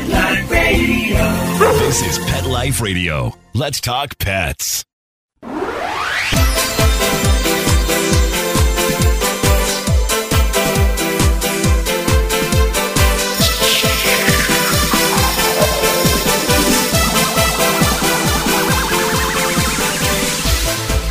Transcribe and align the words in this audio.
Pet 0.00 0.08
Life 0.08 0.50
Radio. 0.50 1.18
This 1.78 2.06
is 2.06 2.18
Pet 2.24 2.46
Life 2.46 2.80
Radio. 2.80 3.36
Let's 3.52 3.80
talk 3.82 4.16
pets. 4.18 4.84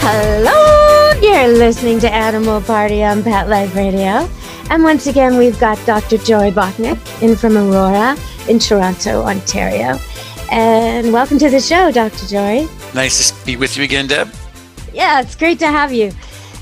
Hello, 0.01 1.19
you're 1.21 1.47
listening 1.47 1.99
to 1.99 2.11
Animal 2.11 2.61
Party 2.61 3.03
on 3.03 3.21
Pet 3.21 3.47
Life 3.49 3.75
Radio. 3.75 4.27
And 4.71 4.83
once 4.83 5.05
again, 5.05 5.37
we've 5.37 5.59
got 5.59 5.77
Dr. 5.85 6.17
Jory 6.17 6.49
Botnick 6.51 7.21
in 7.21 7.35
from 7.35 7.55
Aurora 7.55 8.15
in 8.49 8.59
Toronto, 8.59 9.21
Ontario. 9.21 9.97
And 10.51 11.13
welcome 11.13 11.37
to 11.37 11.49
the 11.49 11.59
show, 11.59 11.91
Dr. 11.91 12.25
Jory. 12.25 12.67
Nice 12.95 13.29
to 13.29 13.45
be 13.45 13.55
with 13.55 13.77
you 13.77 13.83
again, 13.83 14.07
Deb. 14.07 14.27
Yeah, 14.91 15.21
it's 15.21 15.35
great 15.35 15.59
to 15.59 15.67
have 15.67 15.93
you. 15.93 16.11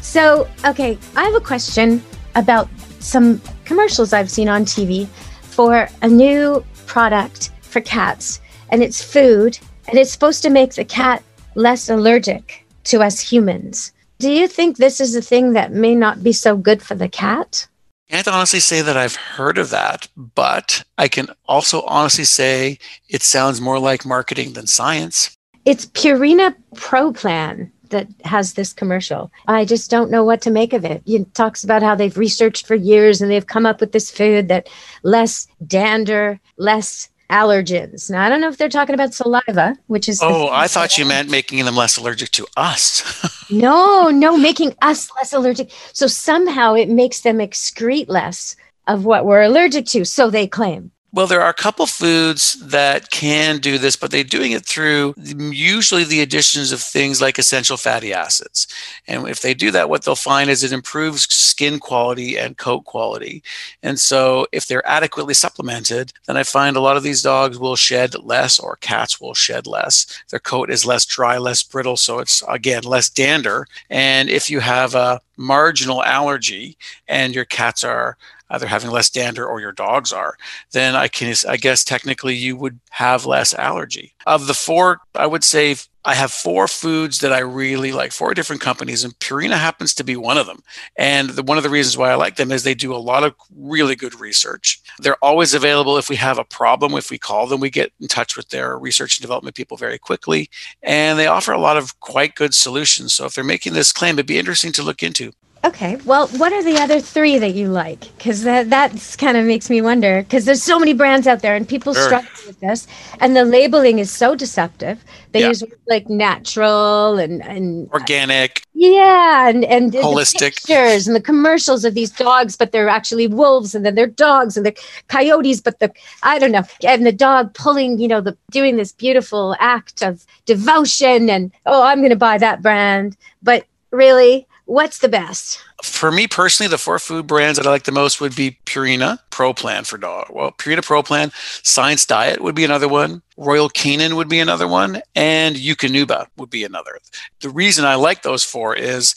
So, 0.01 0.47
okay, 0.65 0.99
I 1.15 1.23
have 1.23 1.35
a 1.35 1.39
question 1.39 2.03
about 2.35 2.67
some 2.99 3.41
commercials 3.63 4.11
I've 4.11 4.29
seen 4.29 4.49
on 4.49 4.65
TV 4.65 5.07
for 5.41 5.87
a 6.01 6.07
new 6.07 6.63
product 6.85 7.51
for 7.61 7.79
cats, 7.79 8.41
and 8.69 8.83
it's 8.83 9.01
food, 9.01 9.57
and 9.87 9.97
it's 9.97 10.11
supposed 10.11 10.43
to 10.43 10.49
make 10.49 10.73
the 10.73 10.85
cat 10.85 11.23
less 11.55 11.89
allergic 11.89 12.65
to 12.83 13.01
us 13.01 13.19
humans. 13.19 13.93
Do 14.19 14.29
you 14.29 14.47
think 14.47 14.75
this 14.75 14.99
is 14.99 15.15
a 15.15 15.21
thing 15.21 15.53
that 15.53 15.71
may 15.71 15.95
not 15.95 16.23
be 16.23 16.33
so 16.33 16.57
good 16.57 16.81
for 16.81 16.95
the 16.95 17.07
cat? 17.07 17.67
Can't 18.09 18.27
honestly 18.27 18.61
say 18.61 18.81
that 18.81 18.95
I've 18.95 19.17
heard 19.17 19.57
of 19.57 19.69
that, 19.71 20.07
but 20.15 20.83
I 20.97 21.09
can 21.09 21.27
also 21.45 21.81
honestly 21.81 22.23
say 22.23 22.79
it 23.09 23.21
sounds 23.21 23.59
more 23.59 23.79
like 23.79 24.05
marketing 24.05 24.53
than 24.53 24.65
science. 24.65 25.35
It's 25.65 25.85
Purina 25.87 26.55
Pro 26.75 27.11
Plan 27.11 27.69
that 27.89 28.07
has 28.23 28.53
this 28.53 28.71
commercial. 28.71 29.29
I 29.47 29.65
just 29.65 29.91
don't 29.91 30.09
know 30.09 30.23
what 30.23 30.41
to 30.41 30.51
make 30.51 30.71
of 30.71 30.85
it. 30.85 31.01
It 31.05 31.33
talks 31.33 31.65
about 31.65 31.83
how 31.83 31.95
they've 31.95 32.17
researched 32.17 32.65
for 32.65 32.75
years 32.75 33.21
and 33.21 33.29
they've 33.29 33.45
come 33.45 33.65
up 33.65 33.81
with 33.81 33.91
this 33.91 34.09
food 34.09 34.47
that 34.47 34.69
less 35.03 35.47
dander, 35.65 36.39
less 36.57 37.09
allergens. 37.29 38.09
Now 38.09 38.23
I 38.25 38.29
don't 38.29 38.41
know 38.41 38.49
if 38.49 38.57
they're 38.57 38.69
talking 38.69 38.95
about 38.95 39.13
saliva, 39.13 39.77
which 39.87 40.07
is 40.09 40.19
Oh, 40.21 40.49
I 40.49 40.67
thought 40.67 40.97
you 40.97 41.05
meant 41.05 41.29
making 41.29 41.63
them 41.65 41.75
less 41.75 41.97
allergic 41.97 42.31
to 42.31 42.47
us. 42.55 43.03
no, 43.49 44.09
no, 44.09 44.37
making 44.37 44.73
us 44.81 45.09
less 45.15 45.33
allergic. 45.33 45.71
So 45.93 46.07
somehow 46.07 46.73
it 46.75 46.89
makes 46.89 47.21
them 47.21 47.37
excrete 47.37 48.07
less 48.07 48.55
of 48.87 49.05
what 49.05 49.25
we're 49.25 49.41
allergic 49.41 49.85
to. 49.87 50.05
So 50.05 50.29
they 50.29 50.47
claim. 50.47 50.91
Well, 51.13 51.25
there 51.25 51.41
are 51.41 51.49
a 51.49 51.53
couple 51.53 51.85
foods 51.85 52.57
that 52.61 53.09
can 53.11 53.59
do 53.59 53.77
this, 53.77 53.95
but 53.95 54.11
they're 54.11 54.25
doing 54.25 54.51
it 54.51 54.65
through 54.65 55.15
usually 55.17 56.03
the 56.03 56.19
additions 56.21 56.73
of 56.73 56.81
things 56.81 57.21
like 57.21 57.39
essential 57.39 57.77
fatty 57.77 58.13
acids. 58.13 58.67
And 59.07 59.27
if 59.27 59.41
they 59.41 59.53
do 59.53 59.71
that, 59.71 59.89
what 59.89 60.03
they'll 60.03 60.15
find 60.15 60.49
is 60.49 60.63
it 60.63 60.73
improves 60.73 61.23
skin 61.33 61.79
quality 61.79 62.37
and 62.37 62.57
coat 62.57 62.83
quality. 62.83 63.41
And 63.81 63.97
so, 63.97 64.47
if 64.51 64.67
they're 64.67 64.85
adequately 64.87 65.33
supplemented, 65.33 66.11
then 66.27 66.35
I 66.35 66.43
find 66.43 66.75
a 66.75 66.81
lot 66.81 66.97
of 66.97 67.03
these 67.03 67.21
dogs 67.23 67.57
will 67.57 67.77
shed 67.77 68.13
less 68.21 68.59
or 68.59 68.75
cats 68.75 69.19
will 69.21 69.33
shed 69.33 69.65
less. 69.65 70.05
Their 70.29 70.39
coat 70.39 70.69
is 70.69 70.85
less 70.85 71.05
dry, 71.05 71.37
less 71.37 71.63
brittle. 71.63 71.95
So, 71.95 72.19
it's 72.19 72.43
again 72.49 72.83
less 72.83 73.09
dander. 73.09 73.65
And 73.89 74.29
if 74.29 74.49
you 74.49 74.59
have 74.59 74.93
a 74.93 75.21
marginal 75.37 76.03
allergy 76.03 76.77
and 77.07 77.33
your 77.33 77.45
cats 77.45 77.83
are 77.83 78.17
either 78.49 78.67
having 78.67 78.91
less 78.91 79.09
dander 79.09 79.45
or 79.45 79.59
your 79.59 79.71
dogs 79.71 80.13
are, 80.13 80.37
then 80.71 80.95
I 80.95 81.07
can, 81.07 81.33
I 81.47 81.57
guess 81.57 81.83
technically 81.83 82.35
you 82.35 82.55
would 82.55 82.79
have 82.91 83.25
less 83.25 83.53
allergy. 83.53 84.13
Of 84.25 84.47
the 84.47 84.53
four, 84.53 85.01
I 85.15 85.27
would 85.27 85.43
say 85.43 85.75
I 86.07 86.15
have 86.15 86.31
four 86.31 86.69
foods 86.69 87.19
that 87.19 87.33
I 87.33 87.39
really 87.39 87.91
like, 87.91 88.13
four 88.13 88.33
different 88.33 88.61
companies, 88.61 89.03
and 89.03 89.19
Purina 89.19 89.57
happens 89.57 89.93
to 89.95 90.05
be 90.05 90.15
one 90.15 90.37
of 90.37 90.47
them. 90.47 90.63
And 90.95 91.31
the, 91.31 91.43
one 91.43 91.57
of 91.57 91.63
the 91.63 91.69
reasons 91.69 91.97
why 91.97 92.09
I 92.09 92.15
like 92.15 92.37
them 92.37 92.49
is 92.49 92.63
they 92.63 92.73
do 92.73 92.95
a 92.95 92.97
lot 92.97 93.25
of 93.25 93.35
really 93.53 93.97
good 93.97 94.17
research. 94.17 94.81
They're 94.99 95.21
always 95.21 95.53
available 95.53 95.97
if 95.97 96.07
we 96.07 96.15
have 96.15 96.37
a 96.39 96.45
problem. 96.45 96.93
If 96.93 97.11
we 97.11 97.17
call 97.17 97.45
them, 97.45 97.59
we 97.59 97.69
get 97.69 97.91
in 97.99 98.07
touch 98.07 98.37
with 98.37 98.47
their 98.49 98.79
research 98.79 99.17
and 99.17 99.21
development 99.21 99.57
people 99.57 99.75
very 99.75 99.97
quickly. 99.97 100.49
And 100.81 101.19
they 101.19 101.27
offer 101.27 101.51
a 101.51 101.59
lot 101.59 101.75
of 101.75 101.99
quite 101.99 102.35
good 102.35 102.53
solutions. 102.53 103.13
So 103.13 103.25
if 103.25 103.35
they're 103.35 103.43
making 103.43 103.73
this 103.73 103.91
claim, 103.91 104.15
it'd 104.15 104.27
be 104.27 104.39
interesting 104.39 104.71
to 104.73 104.83
look 104.83 105.03
into. 105.03 105.33
Okay. 105.65 105.97
Well, 106.05 106.27
what 106.29 106.53
are 106.53 106.63
the 106.63 106.77
other 106.77 106.99
three 107.01 107.37
that 107.39 107.53
you 107.53 107.67
like? 107.69 108.01
Because 108.17 108.43
that 108.43 108.69
that's 108.69 109.15
kind 109.15 109.35
of 109.37 109.45
makes 109.45 109.69
me 109.69 109.81
wonder. 109.81 110.21
Because 110.23 110.45
there's 110.45 110.63
so 110.63 110.79
many 110.79 110.93
brands 110.93 111.27
out 111.27 111.41
there, 111.41 111.55
and 111.55 111.67
people 111.67 111.93
Sure. 111.93 112.03
struggle 112.05 112.31
with 112.45 112.59
this, 112.59 112.87
and 113.19 113.35
the 113.35 113.43
labeling 113.43 113.99
is 113.99 114.09
so 114.11 114.35
deceptive. 114.35 115.03
They 115.33 115.41
Yeah. 115.41 115.49
use 115.49 115.63
like 115.87 116.09
natural 116.09 117.17
and 117.17 117.43
and 117.43 117.89
uh, 117.93 117.93
Organic, 117.99 118.61
yeah, 118.73 119.49
and 119.49 119.65
and 119.65 119.91
the 119.91 119.99
Holistic. 119.99 120.39
pictures 120.39 121.07
and 121.07 121.15
the 121.15 121.21
commercials 121.21 121.83
of 121.83 121.93
these 121.95 122.11
dogs, 122.11 122.55
but 122.55 122.71
they're 122.71 122.87
actually 122.89 123.27
wolves, 123.27 123.75
and 123.75 123.85
then 123.85 123.95
they're 123.95 124.07
dogs, 124.07 124.55
and 124.57 124.65
they're 124.65 124.73
coyotes, 125.09 125.59
but 125.61 125.79
the 125.79 125.91
I 126.23 126.39
don't 126.39 126.51
know, 126.51 126.63
and 126.87 127.05
the 127.05 127.11
dog 127.11 127.53
pulling, 127.53 127.99
you 127.99 128.07
know, 128.07 128.21
the 128.21 128.37
doing 128.51 128.77
this 128.77 128.93
beautiful 128.93 129.55
act 129.59 130.01
of 130.01 130.25
devotion, 130.45 131.29
and 131.29 131.51
oh, 131.65 131.83
I'm 131.83 131.99
going 131.99 132.09
to 132.11 132.15
buy 132.15 132.37
that 132.37 132.61
brand, 132.61 133.17
but 133.43 133.65
really, 133.91 134.46
what's 134.67 134.99
the 134.99 135.09
best? 135.09 135.59
for 135.83 136.11
me 136.11 136.27
personally, 136.27 136.69
the 136.69 136.77
four 136.77 136.99
food 136.99 137.27
brands 137.27 137.57
that 137.57 137.67
I 137.67 137.69
like 137.69 137.83
the 137.83 137.91
most 137.91 138.19
would 138.19 138.35
be 138.35 138.57
Purina 138.65 139.19
Pro 139.29 139.53
Plan 139.53 139.83
for 139.83 139.97
dog. 139.97 140.27
Well, 140.29 140.51
Purina 140.51 140.83
Pro 140.83 141.03
Plan, 141.03 141.31
Science 141.63 142.05
Diet 142.05 142.41
would 142.41 142.55
be 142.55 142.65
another 142.65 142.87
one, 142.87 143.21
Royal 143.37 143.69
Canin 143.69 144.15
would 144.15 144.29
be 144.29 144.39
another 144.39 144.67
one, 144.67 145.01
and 145.15 145.55
Eukanuba 145.55 146.27
would 146.37 146.49
be 146.49 146.63
another. 146.63 146.97
The 147.41 147.49
reason 147.49 147.85
I 147.85 147.95
like 147.95 148.23
those 148.23 148.43
four 148.43 148.75
is 148.75 149.13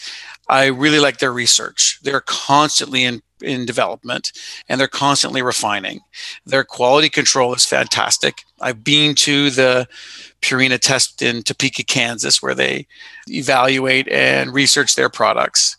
I 0.48 0.66
really 0.66 0.98
like 0.98 1.18
their 1.18 1.32
research. 1.32 1.98
They're 2.02 2.20
constantly 2.20 3.04
in 3.04 3.22
in 3.42 3.66
development 3.66 4.32
and 4.68 4.80
they're 4.80 4.88
constantly 4.88 5.42
refining. 5.42 6.00
Their 6.46 6.64
quality 6.64 7.08
control 7.08 7.54
is 7.54 7.64
fantastic. 7.64 8.44
I've 8.60 8.84
been 8.84 9.14
to 9.16 9.50
the 9.50 9.88
Purina 10.42 10.78
test 10.78 11.22
in 11.22 11.42
Topeka, 11.42 11.84
Kansas, 11.84 12.42
where 12.42 12.54
they 12.54 12.86
evaluate 13.28 14.08
and 14.08 14.52
research 14.52 14.94
their 14.94 15.08
products 15.08 15.76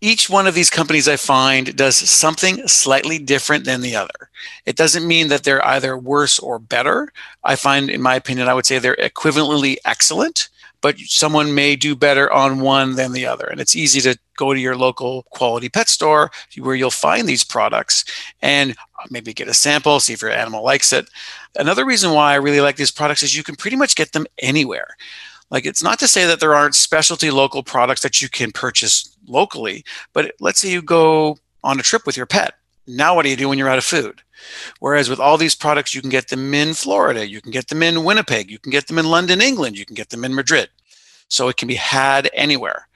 each 0.00 0.28
one 0.28 0.46
of 0.46 0.54
these 0.54 0.70
companies 0.70 1.08
I 1.08 1.16
find 1.16 1.74
does 1.74 1.96
something 1.96 2.66
slightly 2.68 3.18
different 3.18 3.64
than 3.64 3.80
the 3.80 3.96
other. 3.96 4.30
It 4.66 4.76
doesn't 4.76 5.06
mean 5.06 5.28
that 5.28 5.44
they're 5.44 5.66
either 5.66 5.96
worse 5.96 6.38
or 6.38 6.58
better. 6.58 7.12
I 7.44 7.56
find, 7.56 7.88
in 7.88 8.02
my 8.02 8.14
opinion, 8.14 8.48
I 8.48 8.54
would 8.54 8.66
say 8.66 8.78
they're 8.78 8.96
equivalently 8.96 9.76
excellent, 9.84 10.48
but 10.80 10.98
someone 11.00 11.54
may 11.54 11.76
do 11.76 11.96
better 11.96 12.32
on 12.32 12.60
one 12.60 12.96
than 12.96 13.12
the 13.12 13.26
other. 13.26 13.46
And 13.46 13.60
it's 13.60 13.76
easy 13.76 14.00
to 14.02 14.18
go 14.36 14.52
to 14.52 14.60
your 14.60 14.76
local 14.76 15.24
quality 15.30 15.68
pet 15.68 15.88
store 15.88 16.30
where 16.58 16.74
you'll 16.74 16.90
find 16.90 17.26
these 17.26 17.44
products 17.44 18.04
and 18.42 18.74
maybe 19.10 19.32
get 19.32 19.48
a 19.48 19.54
sample, 19.54 20.00
see 20.00 20.12
if 20.12 20.22
your 20.22 20.30
animal 20.30 20.62
likes 20.62 20.92
it. 20.92 21.08
Another 21.56 21.84
reason 21.84 22.12
why 22.12 22.32
I 22.32 22.36
really 22.36 22.60
like 22.60 22.76
these 22.76 22.90
products 22.90 23.22
is 23.22 23.36
you 23.36 23.42
can 23.42 23.56
pretty 23.56 23.76
much 23.76 23.96
get 23.96 24.12
them 24.12 24.26
anywhere. 24.38 24.96
Like 25.50 25.64
it's 25.64 25.82
not 25.82 25.98
to 26.00 26.08
say 26.08 26.26
that 26.26 26.40
there 26.40 26.54
aren't 26.54 26.74
specialty 26.74 27.30
local 27.30 27.62
products 27.62 28.02
that 28.02 28.20
you 28.20 28.28
can 28.28 28.52
purchase 28.52 29.16
locally, 29.26 29.84
but 30.12 30.34
let's 30.40 30.60
say 30.60 30.70
you 30.70 30.82
go 30.82 31.38
on 31.62 31.80
a 31.80 31.82
trip 31.82 32.04
with 32.04 32.16
your 32.16 32.26
pet. 32.26 32.54
Now 32.86 33.14
what 33.14 33.24
do 33.24 33.30
you 33.30 33.36
do 33.36 33.48
when 33.48 33.58
you're 33.58 33.68
out 33.68 33.78
of 33.78 33.84
food? 33.84 34.22
Whereas 34.80 35.08
with 35.08 35.20
all 35.20 35.38
these 35.38 35.54
products, 35.54 35.94
you 35.94 36.00
can 36.00 36.10
get 36.10 36.28
them 36.28 36.54
in 36.54 36.74
Florida, 36.74 37.28
you 37.28 37.40
can 37.40 37.50
get 37.50 37.68
them 37.68 37.82
in 37.82 38.04
Winnipeg, 38.04 38.50
you 38.50 38.58
can 38.58 38.70
get 38.70 38.86
them 38.86 38.98
in 38.98 39.06
London, 39.06 39.40
England, 39.40 39.78
you 39.78 39.86
can 39.86 39.94
get 39.94 40.10
them 40.10 40.24
in 40.24 40.34
Madrid. 40.34 40.68
So 41.28 41.48
it 41.48 41.56
can 41.56 41.66
be 41.66 41.74
had 41.74 42.30
anywhere. 42.32 42.88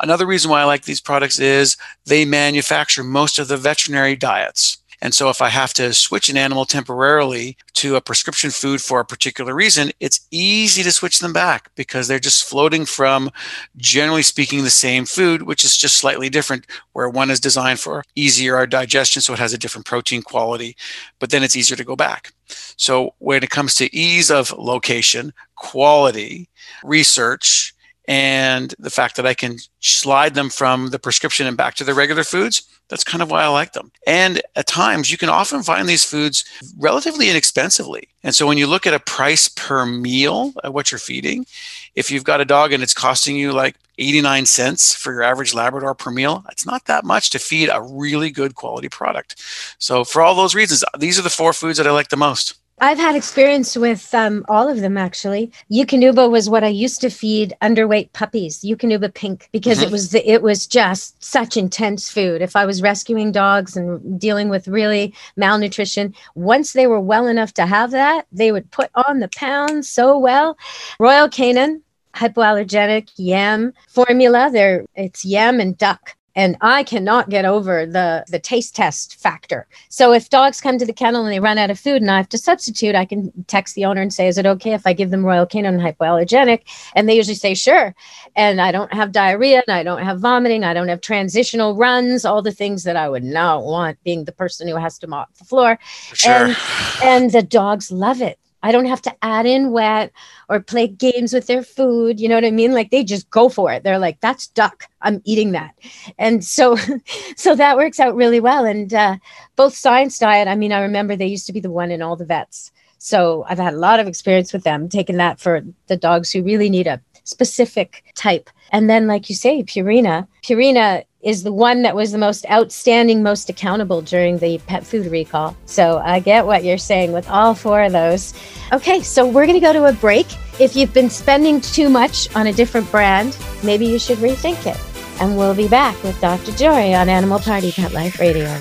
Another 0.00 0.26
reason 0.26 0.50
why 0.50 0.62
I 0.62 0.64
like 0.64 0.84
these 0.84 1.00
products 1.00 1.38
is 1.38 1.76
they 2.06 2.24
manufacture 2.24 3.04
most 3.04 3.38
of 3.38 3.48
the 3.48 3.56
veterinary 3.56 4.16
diets. 4.16 4.78
And 5.04 5.14
so 5.14 5.28
if 5.28 5.42
I 5.42 5.50
have 5.50 5.74
to 5.74 5.92
switch 5.92 6.30
an 6.30 6.38
animal 6.38 6.64
temporarily 6.64 7.58
to 7.74 7.94
a 7.94 8.00
prescription 8.00 8.50
food 8.50 8.80
for 8.80 9.00
a 9.00 9.04
particular 9.04 9.54
reason, 9.54 9.92
it's 10.00 10.26
easy 10.30 10.82
to 10.82 10.90
switch 10.90 11.20
them 11.20 11.34
back 11.34 11.70
because 11.74 12.08
they're 12.08 12.18
just 12.18 12.48
floating 12.48 12.86
from, 12.86 13.30
generally 13.76 14.22
speaking, 14.22 14.64
the 14.64 14.70
same 14.70 15.04
food, 15.04 15.42
which 15.42 15.62
is 15.62 15.76
just 15.76 15.98
slightly 15.98 16.30
different, 16.30 16.66
where 16.94 17.10
one 17.10 17.30
is 17.30 17.38
designed 17.38 17.80
for 17.80 18.02
easier 18.16 18.66
digestion, 18.66 19.20
so 19.20 19.34
it 19.34 19.38
has 19.38 19.52
a 19.52 19.58
different 19.58 19.84
protein 19.84 20.22
quality, 20.22 20.74
but 21.18 21.28
then 21.28 21.42
it's 21.42 21.54
easier 21.54 21.76
to 21.76 21.84
go 21.84 21.94
back. 21.94 22.32
So 22.76 23.14
when 23.18 23.42
it 23.42 23.50
comes 23.50 23.74
to 23.74 23.94
ease 23.94 24.30
of 24.30 24.52
location, 24.56 25.34
quality, 25.56 26.48
research, 26.82 27.73
and 28.06 28.74
the 28.78 28.90
fact 28.90 29.16
that 29.16 29.26
I 29.26 29.34
can 29.34 29.58
slide 29.80 30.34
them 30.34 30.50
from 30.50 30.90
the 30.90 30.98
prescription 30.98 31.46
and 31.46 31.56
back 31.56 31.74
to 31.76 31.84
the 31.84 31.94
regular 31.94 32.24
foods, 32.24 32.62
that's 32.88 33.04
kind 33.04 33.22
of 33.22 33.30
why 33.30 33.42
I 33.42 33.48
like 33.48 33.72
them. 33.72 33.90
And 34.06 34.42
at 34.56 34.66
times, 34.66 35.10
you 35.10 35.16
can 35.16 35.30
often 35.30 35.62
find 35.62 35.88
these 35.88 36.04
foods 36.04 36.44
relatively 36.78 37.30
inexpensively. 37.30 38.08
And 38.22 38.34
so 38.34 38.46
when 38.46 38.58
you 38.58 38.66
look 38.66 38.86
at 38.86 38.92
a 38.92 39.00
price 39.00 39.48
per 39.48 39.86
meal 39.86 40.52
at 40.62 40.74
what 40.74 40.92
you're 40.92 40.98
feeding, 40.98 41.46
if 41.94 42.10
you've 42.10 42.24
got 42.24 42.42
a 42.42 42.44
dog 42.44 42.72
and 42.72 42.82
it's 42.82 42.94
costing 42.94 43.36
you 43.36 43.52
like 43.52 43.76
89 43.96 44.46
cents 44.46 44.94
for 44.94 45.12
your 45.12 45.22
average 45.22 45.54
Labrador 45.54 45.94
per 45.94 46.10
meal, 46.10 46.44
it's 46.50 46.66
not 46.66 46.84
that 46.86 47.04
much 47.04 47.30
to 47.30 47.38
feed 47.38 47.70
a 47.72 47.80
really 47.80 48.30
good 48.30 48.54
quality 48.54 48.88
product. 48.90 49.40
So 49.78 50.04
for 50.04 50.20
all 50.20 50.34
those 50.34 50.54
reasons, 50.54 50.84
these 50.98 51.18
are 51.18 51.22
the 51.22 51.30
four 51.30 51.54
foods 51.54 51.78
that 51.78 51.86
I 51.86 51.90
like 51.90 52.08
the 52.08 52.16
most. 52.16 52.54
I've 52.80 52.98
had 52.98 53.14
experience 53.14 53.76
with 53.76 54.12
um, 54.14 54.44
all 54.48 54.68
of 54.68 54.80
them 54.80 54.98
actually. 54.98 55.52
Eukanuba 55.70 56.28
was 56.28 56.50
what 56.50 56.64
I 56.64 56.68
used 56.68 57.00
to 57.02 57.10
feed 57.10 57.54
underweight 57.62 58.12
puppies, 58.12 58.62
Eukanuba 58.62 59.14
pink, 59.14 59.48
because 59.52 59.78
mm-hmm. 59.78 59.86
it 59.86 59.92
was 59.92 60.10
the, 60.10 60.28
it 60.28 60.42
was 60.42 60.66
just 60.66 61.22
such 61.22 61.56
intense 61.56 62.10
food. 62.10 62.42
If 62.42 62.56
I 62.56 62.66
was 62.66 62.82
rescuing 62.82 63.30
dogs 63.30 63.76
and 63.76 64.20
dealing 64.20 64.48
with 64.48 64.66
really 64.66 65.14
malnutrition, 65.36 66.14
once 66.34 66.72
they 66.72 66.88
were 66.88 67.00
well 67.00 67.28
enough 67.28 67.54
to 67.54 67.66
have 67.66 67.92
that, 67.92 68.26
they 68.32 68.50
would 68.50 68.70
put 68.72 68.90
on 68.94 69.20
the 69.20 69.30
pounds 69.36 69.88
so 69.88 70.18
well. 70.18 70.58
Royal 70.98 71.28
Canin, 71.28 71.80
hypoallergenic 72.14 73.10
yam 73.16 73.72
formula. 73.88 74.50
There, 74.52 74.84
it's 74.96 75.24
yam 75.24 75.60
and 75.60 75.78
duck 75.78 76.16
and 76.36 76.56
I 76.60 76.82
cannot 76.82 77.30
get 77.30 77.44
over 77.44 77.86
the 77.86 78.24
the 78.28 78.38
taste 78.38 78.74
test 78.74 79.16
factor. 79.16 79.66
So 79.88 80.12
if 80.12 80.30
dogs 80.30 80.60
come 80.60 80.78
to 80.78 80.86
the 80.86 80.92
kennel 80.92 81.24
and 81.24 81.32
they 81.32 81.40
run 81.40 81.58
out 81.58 81.70
of 81.70 81.78
food 81.78 82.02
and 82.02 82.10
I 82.10 82.16
have 82.16 82.28
to 82.30 82.38
substitute, 82.38 82.94
I 82.94 83.04
can 83.04 83.32
text 83.46 83.74
the 83.74 83.84
owner 83.84 84.00
and 84.02 84.12
say, 84.12 84.28
"Is 84.28 84.38
it 84.38 84.46
okay 84.46 84.72
if 84.72 84.86
I 84.86 84.92
give 84.92 85.10
them 85.10 85.24
Royal 85.24 85.46
Canin 85.46 85.80
hypoallergenic?" 85.80 86.62
And 86.94 87.08
they 87.08 87.16
usually 87.16 87.34
say, 87.34 87.54
"Sure." 87.54 87.94
And 88.36 88.60
I 88.60 88.72
don't 88.72 88.92
have 88.92 89.12
diarrhea, 89.12 89.62
and 89.66 89.74
I 89.74 89.82
don't 89.82 90.02
have 90.02 90.20
vomiting, 90.20 90.64
I 90.64 90.74
don't 90.74 90.88
have 90.88 91.00
transitional 91.00 91.76
runs, 91.76 92.24
all 92.24 92.42
the 92.42 92.52
things 92.52 92.84
that 92.84 92.96
I 92.96 93.08
would 93.08 93.24
not 93.24 93.64
want 93.64 94.02
being 94.04 94.24
the 94.24 94.32
person 94.32 94.68
who 94.68 94.76
has 94.76 94.98
to 94.98 95.06
mop 95.06 95.34
the 95.38 95.44
floor. 95.44 95.78
Sure. 96.12 96.32
And 96.32 96.56
and 97.02 97.30
the 97.30 97.42
dogs 97.42 97.90
love 97.90 98.20
it. 98.20 98.38
I 98.64 98.72
don't 98.72 98.86
have 98.86 99.02
to 99.02 99.14
add 99.22 99.44
in 99.44 99.72
wet 99.72 100.10
or 100.48 100.58
play 100.58 100.88
games 100.88 101.34
with 101.34 101.46
their 101.46 101.62
food. 101.62 102.18
You 102.18 102.30
know 102.30 102.34
what 102.34 102.46
I 102.46 102.50
mean? 102.50 102.72
Like 102.72 102.90
they 102.90 103.04
just 103.04 103.28
go 103.28 103.50
for 103.50 103.70
it. 103.70 103.84
They're 103.84 103.98
like, 103.98 104.20
that's 104.20 104.46
duck. 104.48 104.86
I'm 105.02 105.20
eating 105.24 105.52
that. 105.52 105.78
And 106.18 106.42
so, 106.42 106.76
so 107.36 107.54
that 107.54 107.76
works 107.76 108.00
out 108.00 108.16
really 108.16 108.40
well. 108.40 108.64
And 108.64 108.92
uh, 108.94 109.18
both 109.54 109.76
science 109.76 110.18
diet, 110.18 110.48
I 110.48 110.54
mean, 110.54 110.72
I 110.72 110.80
remember 110.80 111.14
they 111.14 111.26
used 111.26 111.46
to 111.46 111.52
be 111.52 111.60
the 111.60 111.70
one 111.70 111.90
in 111.90 112.00
all 112.00 112.16
the 112.16 112.24
vets. 112.24 112.72
So 112.96 113.44
I've 113.50 113.58
had 113.58 113.74
a 113.74 113.78
lot 113.78 114.00
of 114.00 114.08
experience 114.08 114.50
with 114.54 114.64
them, 114.64 114.88
taking 114.88 115.18
that 115.18 115.38
for 115.38 115.60
the 115.88 115.96
dogs 115.98 116.32
who 116.32 116.42
really 116.42 116.70
need 116.70 116.86
a 116.86 117.02
specific 117.24 118.02
type. 118.14 118.48
And 118.72 118.88
then, 118.88 119.06
like 119.06 119.28
you 119.28 119.34
say, 119.34 119.62
Purina. 119.62 120.26
Purina 120.42 121.04
is 121.24 121.42
the 121.42 121.52
one 121.52 121.82
that 121.82 121.96
was 121.96 122.12
the 122.12 122.18
most 122.18 122.44
outstanding, 122.50 123.22
most 123.22 123.48
accountable 123.48 124.02
during 124.02 124.38
the 124.38 124.58
pet 124.66 124.84
food 124.86 125.06
recall. 125.06 125.56
So 125.64 125.98
I 125.98 126.20
get 126.20 126.46
what 126.46 126.64
you're 126.64 126.78
saying 126.78 127.12
with 127.12 127.28
all 127.30 127.54
four 127.54 127.82
of 127.82 127.92
those. 127.92 128.34
Okay, 128.72 129.00
so 129.00 129.26
we're 129.26 129.46
going 129.46 129.58
to 129.58 129.66
go 129.66 129.72
to 129.72 129.86
a 129.86 129.92
break. 129.94 130.26
If 130.60 130.76
you've 130.76 130.92
been 130.92 131.10
spending 131.10 131.60
too 131.60 131.88
much 131.88 132.34
on 132.36 132.46
a 132.46 132.52
different 132.52 132.90
brand, 132.90 133.36
maybe 133.62 133.86
you 133.86 133.98
should 133.98 134.18
rethink 134.18 134.66
it. 134.66 134.78
And 135.20 135.38
we'll 135.38 135.54
be 135.54 135.68
back 135.68 136.00
with 136.02 136.20
Dr. 136.20 136.52
Jory 136.52 136.94
on 136.94 137.08
Animal 137.08 137.38
Party 137.38 137.72
Pet 137.72 137.92
Life 137.92 138.20
Radio. 138.20 138.58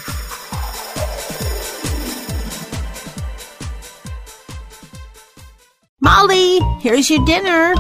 Molly, 6.00 6.60
here's 6.80 7.10
your 7.10 7.26
dinner. 7.26 7.74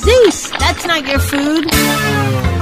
Zeus, 0.00 0.50
that's 0.58 0.84
not 0.86 1.06
your 1.06 1.20
food. 1.20 2.61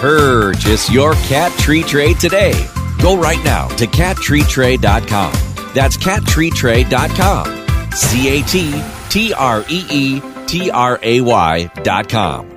Purchase 0.00 0.90
your 0.90 1.12
cat 1.12 1.52
tree 1.58 1.82
tray 1.82 2.14
today. 2.14 2.54
Go 3.02 3.18
right 3.20 3.42
now 3.44 3.68
to 3.76 3.86
cattreetray.com. 3.86 5.32
That's 5.74 5.98
cattreetray.com. 5.98 7.92
C 7.92 8.28
A 8.28 8.42
T 8.42 8.82
T 9.10 9.34
R 9.34 9.62
E 9.68 9.84
E 9.90 10.22
T 10.46 10.70
R 10.70 10.98
A 11.02 11.20
Y.com. 11.20 12.48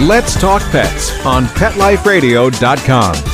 Let's 0.00 0.34
talk 0.40 0.62
pets 0.72 1.24
on 1.24 1.44
PetLifeRadio.com. 1.44 3.31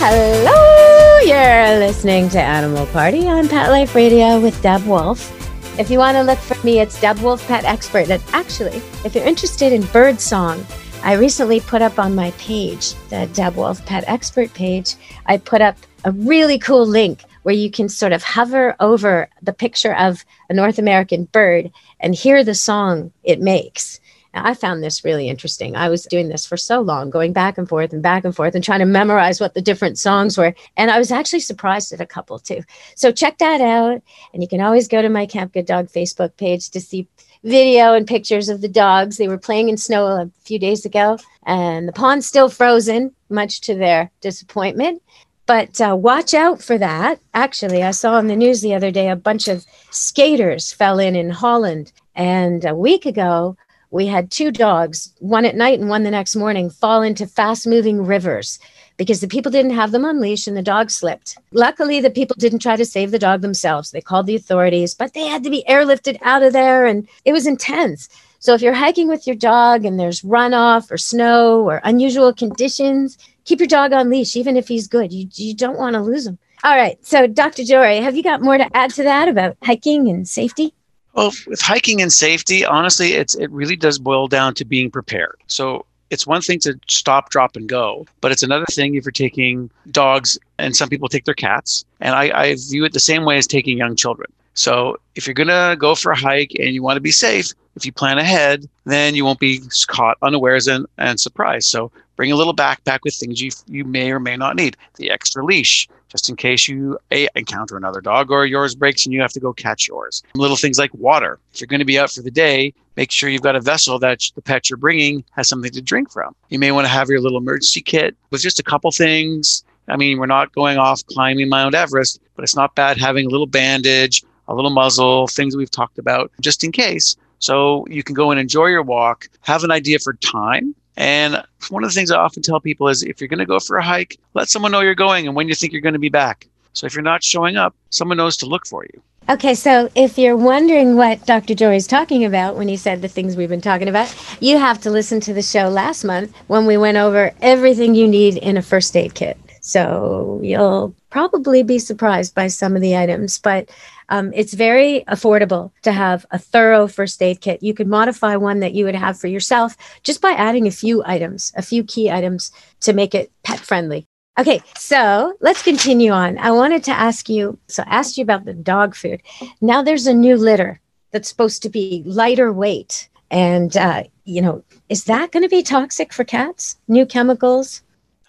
Hello, 0.00 1.18
you're 1.24 1.80
listening 1.80 2.28
to 2.28 2.40
Animal 2.40 2.86
Party 2.86 3.26
on 3.26 3.48
Pet 3.48 3.68
Life 3.68 3.96
Radio 3.96 4.38
with 4.38 4.62
Deb 4.62 4.86
Wolf. 4.86 5.28
If 5.76 5.90
you 5.90 5.98
want 5.98 6.16
to 6.16 6.22
look 6.22 6.38
for 6.38 6.54
me, 6.64 6.78
it's 6.78 7.00
Deb 7.00 7.18
Wolf 7.18 7.44
Pet 7.48 7.64
Expert. 7.64 8.08
And 8.08 8.22
actually, 8.32 8.80
if 9.04 9.16
you're 9.16 9.24
interested 9.24 9.72
in 9.72 9.82
bird 9.86 10.20
song, 10.20 10.64
I 11.02 11.14
recently 11.14 11.58
put 11.58 11.82
up 11.82 11.98
on 11.98 12.14
my 12.14 12.30
page, 12.38 12.94
the 13.08 13.28
Deb 13.32 13.56
Wolf 13.56 13.84
Pet 13.86 14.04
Expert 14.06 14.54
page, 14.54 14.94
I 15.26 15.36
put 15.36 15.60
up 15.60 15.76
a 16.04 16.12
really 16.12 16.60
cool 16.60 16.86
link 16.86 17.24
where 17.42 17.56
you 17.56 17.68
can 17.68 17.88
sort 17.88 18.12
of 18.12 18.22
hover 18.22 18.76
over 18.78 19.28
the 19.42 19.52
picture 19.52 19.96
of 19.96 20.24
a 20.48 20.54
North 20.54 20.78
American 20.78 21.24
bird 21.24 21.72
and 21.98 22.14
hear 22.14 22.44
the 22.44 22.54
song 22.54 23.10
it 23.24 23.40
makes. 23.40 23.98
I 24.44 24.54
found 24.54 24.82
this 24.82 25.04
really 25.04 25.28
interesting. 25.28 25.76
I 25.76 25.88
was 25.88 26.04
doing 26.04 26.28
this 26.28 26.46
for 26.46 26.56
so 26.56 26.80
long, 26.80 27.10
going 27.10 27.32
back 27.32 27.58
and 27.58 27.68
forth 27.68 27.92
and 27.92 28.02
back 28.02 28.24
and 28.24 28.34
forth 28.34 28.54
and 28.54 28.64
trying 28.64 28.80
to 28.80 28.86
memorize 28.86 29.40
what 29.40 29.54
the 29.54 29.62
different 29.62 29.98
songs 29.98 30.36
were. 30.36 30.54
And 30.76 30.90
I 30.90 30.98
was 30.98 31.12
actually 31.12 31.40
surprised 31.40 31.92
at 31.92 32.00
a 32.00 32.06
couple 32.06 32.38
too. 32.38 32.62
So 32.94 33.12
check 33.12 33.38
that 33.38 33.60
out. 33.60 34.02
And 34.32 34.42
you 34.42 34.48
can 34.48 34.60
always 34.60 34.88
go 34.88 35.02
to 35.02 35.08
my 35.08 35.26
Camp 35.26 35.52
Good 35.52 35.66
Dog 35.66 35.88
Facebook 35.88 36.36
page 36.36 36.70
to 36.70 36.80
see 36.80 37.08
video 37.44 37.94
and 37.94 38.06
pictures 38.06 38.48
of 38.48 38.60
the 38.60 38.68
dogs. 38.68 39.16
They 39.16 39.28
were 39.28 39.38
playing 39.38 39.68
in 39.68 39.76
snow 39.76 40.06
a 40.06 40.30
few 40.44 40.58
days 40.58 40.84
ago, 40.84 41.18
and 41.44 41.88
the 41.88 41.92
pond's 41.92 42.26
still 42.26 42.48
frozen, 42.48 43.14
much 43.28 43.60
to 43.62 43.74
their 43.74 44.10
disappointment. 44.20 45.02
But 45.46 45.80
uh, 45.80 45.96
watch 45.98 46.34
out 46.34 46.62
for 46.62 46.76
that. 46.76 47.20
Actually, 47.32 47.82
I 47.82 47.92
saw 47.92 48.14
on 48.14 48.26
the 48.26 48.36
news 48.36 48.60
the 48.60 48.74
other 48.74 48.90
day 48.90 49.08
a 49.08 49.16
bunch 49.16 49.48
of 49.48 49.64
skaters 49.90 50.72
fell 50.72 50.98
in 50.98 51.16
in 51.16 51.30
Holland. 51.30 51.90
And 52.14 52.64
a 52.66 52.74
week 52.74 53.06
ago, 53.06 53.56
we 53.90 54.06
had 54.06 54.30
two 54.30 54.50
dogs, 54.50 55.14
one 55.18 55.44
at 55.44 55.56
night 55.56 55.80
and 55.80 55.88
one 55.88 56.02
the 56.02 56.10
next 56.10 56.36
morning, 56.36 56.70
fall 56.70 57.02
into 57.02 57.26
fast 57.26 57.66
moving 57.66 58.04
rivers 58.04 58.58
because 58.98 59.20
the 59.20 59.28
people 59.28 59.50
didn't 59.50 59.70
have 59.70 59.92
them 59.92 60.04
on 60.04 60.20
leash 60.20 60.46
and 60.46 60.56
the 60.56 60.62
dog 60.62 60.90
slipped. 60.90 61.38
Luckily, 61.52 62.00
the 62.00 62.10
people 62.10 62.36
didn't 62.38 62.58
try 62.58 62.76
to 62.76 62.84
save 62.84 63.12
the 63.12 63.18
dog 63.18 63.40
themselves. 63.40 63.90
They 63.90 64.00
called 64.00 64.26
the 64.26 64.36
authorities, 64.36 64.92
but 64.92 65.14
they 65.14 65.26
had 65.26 65.44
to 65.44 65.50
be 65.50 65.64
airlifted 65.68 66.18
out 66.22 66.42
of 66.42 66.52
there 66.52 66.84
and 66.84 67.08
it 67.24 67.32
was 67.32 67.46
intense. 67.46 68.08
So 68.40 68.54
if 68.54 68.60
you're 68.60 68.74
hiking 68.74 69.08
with 69.08 69.26
your 69.26 69.36
dog 69.36 69.84
and 69.84 69.98
there's 69.98 70.22
runoff 70.22 70.90
or 70.90 70.98
snow 70.98 71.62
or 71.62 71.80
unusual 71.84 72.32
conditions, 72.32 73.16
keep 73.44 73.60
your 73.60 73.68
dog 73.68 73.92
on 73.92 74.10
leash, 74.10 74.36
even 74.36 74.56
if 74.56 74.68
he's 74.68 74.86
good. 74.86 75.12
You, 75.12 75.28
you 75.34 75.54
don't 75.54 75.78
want 75.78 75.94
to 75.94 76.02
lose 76.02 76.26
him. 76.26 76.38
All 76.62 76.76
right. 76.76 77.04
So, 77.04 77.26
Dr. 77.26 77.64
Jory, 77.64 77.98
have 77.98 78.16
you 78.16 78.22
got 78.22 78.42
more 78.42 78.58
to 78.58 78.76
add 78.76 78.90
to 78.94 79.04
that 79.04 79.28
about 79.28 79.56
hiking 79.62 80.08
and 80.08 80.28
safety? 80.28 80.74
Well, 81.18 81.32
with 81.48 81.60
hiking 81.60 82.00
and 82.00 82.12
safety, 82.12 82.64
honestly, 82.64 83.14
it's 83.14 83.34
it 83.34 83.50
really 83.50 83.74
does 83.74 83.98
boil 83.98 84.28
down 84.28 84.54
to 84.54 84.64
being 84.64 84.88
prepared. 84.88 85.34
So 85.48 85.84
it's 86.10 86.28
one 86.28 86.42
thing 86.42 86.60
to 86.60 86.78
stop, 86.86 87.30
drop, 87.30 87.56
and 87.56 87.68
go, 87.68 88.06
but 88.20 88.30
it's 88.30 88.44
another 88.44 88.66
thing 88.66 88.94
if 88.94 89.04
you're 89.04 89.10
taking 89.10 89.68
dogs, 89.90 90.38
and 90.58 90.76
some 90.76 90.88
people 90.88 91.08
take 91.08 91.24
their 91.24 91.34
cats. 91.34 91.84
And 91.98 92.14
I, 92.14 92.30
I 92.42 92.54
view 92.70 92.84
it 92.84 92.92
the 92.92 93.00
same 93.00 93.24
way 93.24 93.36
as 93.36 93.48
taking 93.48 93.76
young 93.76 93.96
children. 93.96 94.30
So 94.54 95.00
if 95.16 95.26
you're 95.26 95.34
going 95.34 95.48
to 95.48 95.74
go 95.76 95.96
for 95.96 96.12
a 96.12 96.16
hike 96.16 96.52
and 96.56 96.68
you 96.68 96.84
want 96.84 96.98
to 96.98 97.00
be 97.00 97.10
safe, 97.10 97.52
if 97.74 97.84
you 97.84 97.90
plan 97.90 98.18
ahead, 98.18 98.68
then 98.84 99.16
you 99.16 99.24
won't 99.24 99.40
be 99.40 99.60
caught 99.88 100.18
unawares 100.22 100.68
and, 100.68 100.86
and 100.98 101.18
surprised. 101.18 101.66
So 101.66 101.90
bring 102.18 102.32
a 102.32 102.36
little 102.36 102.54
backpack 102.54 102.98
with 103.04 103.14
things 103.14 103.40
you, 103.40 103.50
you 103.68 103.84
may 103.84 104.10
or 104.10 104.18
may 104.18 104.36
not 104.36 104.56
need. 104.56 104.76
The 104.96 105.08
extra 105.08 105.42
leash, 105.44 105.88
just 106.08 106.28
in 106.28 106.34
case 106.34 106.66
you 106.66 106.98
a, 107.12 107.28
encounter 107.36 107.76
another 107.76 108.00
dog 108.00 108.32
or 108.32 108.44
yours 108.44 108.74
breaks 108.74 109.06
and 109.06 109.12
you 109.12 109.20
have 109.20 109.32
to 109.34 109.40
go 109.40 109.52
catch 109.52 109.86
yours. 109.86 110.24
Little 110.34 110.56
things 110.56 110.80
like 110.80 110.92
water. 110.92 111.38
If 111.54 111.60
you're 111.60 111.68
going 111.68 111.78
to 111.78 111.86
be 111.86 111.98
out 111.98 112.10
for 112.10 112.22
the 112.22 112.30
day, 112.30 112.74
make 112.96 113.12
sure 113.12 113.30
you've 113.30 113.42
got 113.42 113.54
a 113.54 113.60
vessel 113.60 114.00
that 114.00 114.20
the 114.34 114.42
pet 114.42 114.68
you're 114.68 114.78
bringing 114.78 115.24
has 115.30 115.48
something 115.48 115.70
to 115.70 115.80
drink 115.80 116.10
from. 116.10 116.34
You 116.48 116.58
may 116.58 116.72
want 116.72 116.86
to 116.86 116.92
have 116.92 117.08
your 117.08 117.20
little 117.20 117.38
emergency 117.38 117.80
kit 117.80 118.16
with 118.30 118.42
just 118.42 118.58
a 118.58 118.64
couple 118.64 118.90
things. 118.90 119.62
I 119.86 119.96
mean, 119.96 120.18
we're 120.18 120.26
not 120.26 120.52
going 120.52 120.76
off 120.76 121.06
climbing 121.06 121.48
Mount 121.48 121.76
Everest, 121.76 122.20
but 122.34 122.42
it's 122.42 122.56
not 122.56 122.74
bad 122.74 122.98
having 122.98 123.26
a 123.26 123.30
little 123.30 123.46
bandage, 123.46 124.24
a 124.48 124.54
little 124.56 124.72
muzzle, 124.72 125.28
things 125.28 125.56
we've 125.56 125.70
talked 125.70 126.00
about 126.00 126.32
just 126.40 126.64
in 126.64 126.72
case. 126.72 127.16
So 127.38 127.86
you 127.88 128.02
can 128.02 128.14
go 128.14 128.30
and 128.30 128.40
enjoy 128.40 128.66
your 128.66 128.82
walk, 128.82 129.28
have 129.42 129.64
an 129.64 129.70
idea 129.70 129.98
for 129.98 130.14
time, 130.14 130.74
and 130.98 131.40
one 131.70 131.84
of 131.84 131.90
the 131.90 131.94
things 131.94 132.10
I 132.10 132.18
often 132.18 132.42
tell 132.42 132.58
people 132.58 132.88
is 132.88 133.04
if 133.04 133.20
you're 133.20 133.28
going 133.28 133.38
to 133.38 133.46
go 133.46 133.60
for 133.60 133.76
a 133.76 133.84
hike, 133.84 134.18
let 134.34 134.48
someone 134.48 134.72
know 134.72 134.80
you're 134.80 134.96
going 134.96 135.28
and 135.28 135.36
when 135.36 135.46
you 135.46 135.54
think 135.54 135.72
you're 135.72 135.80
going 135.80 135.92
to 135.92 135.98
be 136.00 136.08
back. 136.08 136.48
So 136.72 136.86
if 136.86 136.94
you're 136.94 137.02
not 137.02 137.22
showing 137.22 137.56
up, 137.56 137.74
someone 137.90 138.16
knows 138.16 138.36
to 138.38 138.46
look 138.46 138.66
for 138.66 138.84
you. 138.84 139.00
Okay, 139.28 139.54
so 139.54 139.88
if 139.94 140.18
you're 140.18 140.36
wondering 140.36 140.96
what 140.96 141.24
Dr. 141.24 141.54
Jory 141.54 141.76
is 141.76 141.86
talking 141.86 142.24
about 142.24 142.56
when 142.56 142.66
he 142.66 142.76
said 142.76 143.00
the 143.00 143.08
things 143.08 143.36
we've 143.36 143.48
been 143.48 143.60
talking 143.60 143.86
about, 143.86 144.12
you 144.40 144.58
have 144.58 144.80
to 144.80 144.90
listen 144.90 145.20
to 145.20 145.34
the 145.34 145.42
show 145.42 145.68
last 145.68 146.02
month 146.02 146.34
when 146.48 146.66
we 146.66 146.76
went 146.76 146.96
over 146.96 147.32
everything 147.42 147.94
you 147.94 148.08
need 148.08 148.36
in 148.38 148.56
a 148.56 148.62
first 148.62 148.96
aid 148.96 149.14
kit. 149.14 149.38
So 149.60 150.40
you'll 150.42 150.94
probably 151.10 151.62
be 151.62 151.78
surprised 151.78 152.34
by 152.34 152.48
some 152.48 152.76
of 152.76 152.82
the 152.82 152.96
items, 152.96 153.38
but 153.38 153.70
um, 154.08 154.32
it's 154.34 154.54
very 154.54 155.04
affordable 155.08 155.70
to 155.82 155.92
have 155.92 156.24
a 156.30 156.38
thorough 156.38 156.86
first 156.86 157.22
aid 157.22 157.40
kit. 157.40 157.62
You 157.62 157.74
could 157.74 157.88
modify 157.88 158.36
one 158.36 158.60
that 158.60 158.74
you 158.74 158.84
would 158.84 158.94
have 158.94 159.18
for 159.18 159.26
yourself 159.26 159.76
just 160.02 160.20
by 160.20 160.32
adding 160.32 160.66
a 160.66 160.72
few 160.72 161.02
items, 161.04 161.52
a 161.56 161.62
few 161.62 161.84
key 161.84 162.10
items 162.10 162.52
to 162.80 162.92
make 162.92 163.14
it 163.14 163.30
pet 163.42 163.60
friendly. 163.60 164.06
Okay, 164.38 164.62
so 164.76 165.34
let's 165.40 165.62
continue 165.62 166.12
on. 166.12 166.38
I 166.38 166.52
wanted 166.52 166.84
to 166.84 166.92
ask 166.92 167.28
you 167.28 167.58
so 167.66 167.82
I 167.82 167.96
asked 167.96 168.16
you 168.16 168.22
about 168.22 168.44
the 168.44 168.54
dog 168.54 168.94
food. 168.94 169.20
Now 169.60 169.82
there's 169.82 170.06
a 170.06 170.14
new 170.14 170.36
litter 170.36 170.80
that's 171.10 171.28
supposed 171.28 171.62
to 171.62 171.68
be 171.68 172.02
lighter 172.06 172.52
weight. 172.52 173.08
And, 173.30 173.76
uh, 173.76 174.04
you 174.24 174.40
know, 174.40 174.62
is 174.88 175.04
that 175.04 175.32
going 175.32 175.42
to 175.42 175.48
be 175.48 175.62
toxic 175.62 176.12
for 176.12 176.24
cats? 176.24 176.78
New 176.86 177.04
chemicals? 177.04 177.82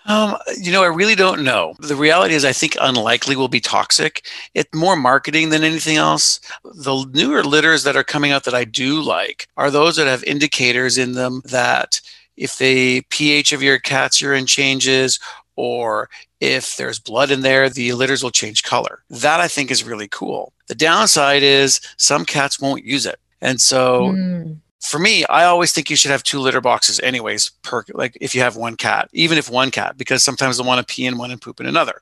Um, 0.05 0.37
you 0.57 0.71
know, 0.71 0.83
I 0.83 0.87
really 0.87 1.15
don't 1.15 1.43
know. 1.43 1.75
The 1.79 1.95
reality 1.95 2.33
is, 2.33 2.45
I 2.45 2.53
think 2.53 2.75
unlikely 2.79 3.35
will 3.35 3.47
be 3.47 3.59
toxic. 3.59 4.25
It's 4.53 4.73
more 4.73 4.95
marketing 4.95 5.49
than 5.49 5.63
anything 5.63 5.97
else. 5.97 6.39
The 6.63 7.05
newer 7.13 7.43
litters 7.43 7.83
that 7.83 7.95
are 7.95 8.03
coming 8.03 8.31
out 8.31 8.45
that 8.45 8.55
I 8.55 8.63
do 8.63 9.01
like 9.01 9.47
are 9.57 9.69
those 9.69 9.97
that 9.97 10.07
have 10.07 10.23
indicators 10.23 10.97
in 10.97 11.13
them 11.13 11.41
that 11.45 12.01
if 12.37 12.57
the 12.57 13.01
pH 13.09 13.51
of 13.51 13.61
your 13.61 13.77
cat's 13.79 14.21
urine 14.21 14.45
changes 14.45 15.19
or 15.57 16.09
if 16.39 16.77
there's 16.77 16.99
blood 16.99 17.31
in 17.31 17.41
there, 17.41 17.69
the 17.69 17.91
litters 17.93 18.23
will 18.23 18.31
change 18.31 18.63
color. 18.63 19.03
That 19.09 19.41
I 19.41 19.49
think 19.49 19.69
is 19.69 19.83
really 19.83 20.07
cool. 20.07 20.53
The 20.67 20.75
downside 20.75 21.43
is 21.43 21.81
some 21.97 22.23
cats 22.23 22.59
won't 22.59 22.85
use 22.85 23.05
it. 23.05 23.19
And 23.41 23.59
so 23.59 24.13
mm 24.13 24.57
for 24.81 24.97
me, 24.99 25.25
I 25.25 25.43
always 25.45 25.73
think 25.73 25.89
you 25.89 25.95
should 25.95 26.11
have 26.11 26.23
two 26.23 26.39
litter 26.39 26.61
boxes, 26.61 26.99
anyways, 27.01 27.51
per 27.63 27.83
like 27.93 28.17
if 28.21 28.33
you 28.33 28.41
have 28.41 28.55
one 28.55 28.75
cat, 28.75 29.09
even 29.13 29.37
if 29.37 29.49
one 29.49 29.71
cat, 29.71 29.97
because 29.97 30.23
sometimes 30.23 30.57
they 30.57 30.63
want 30.63 30.85
to 30.85 30.93
pee 30.93 31.05
in 31.05 31.17
one 31.17 31.31
and 31.31 31.41
poop 31.41 31.59
in 31.59 31.65
another. 31.65 32.01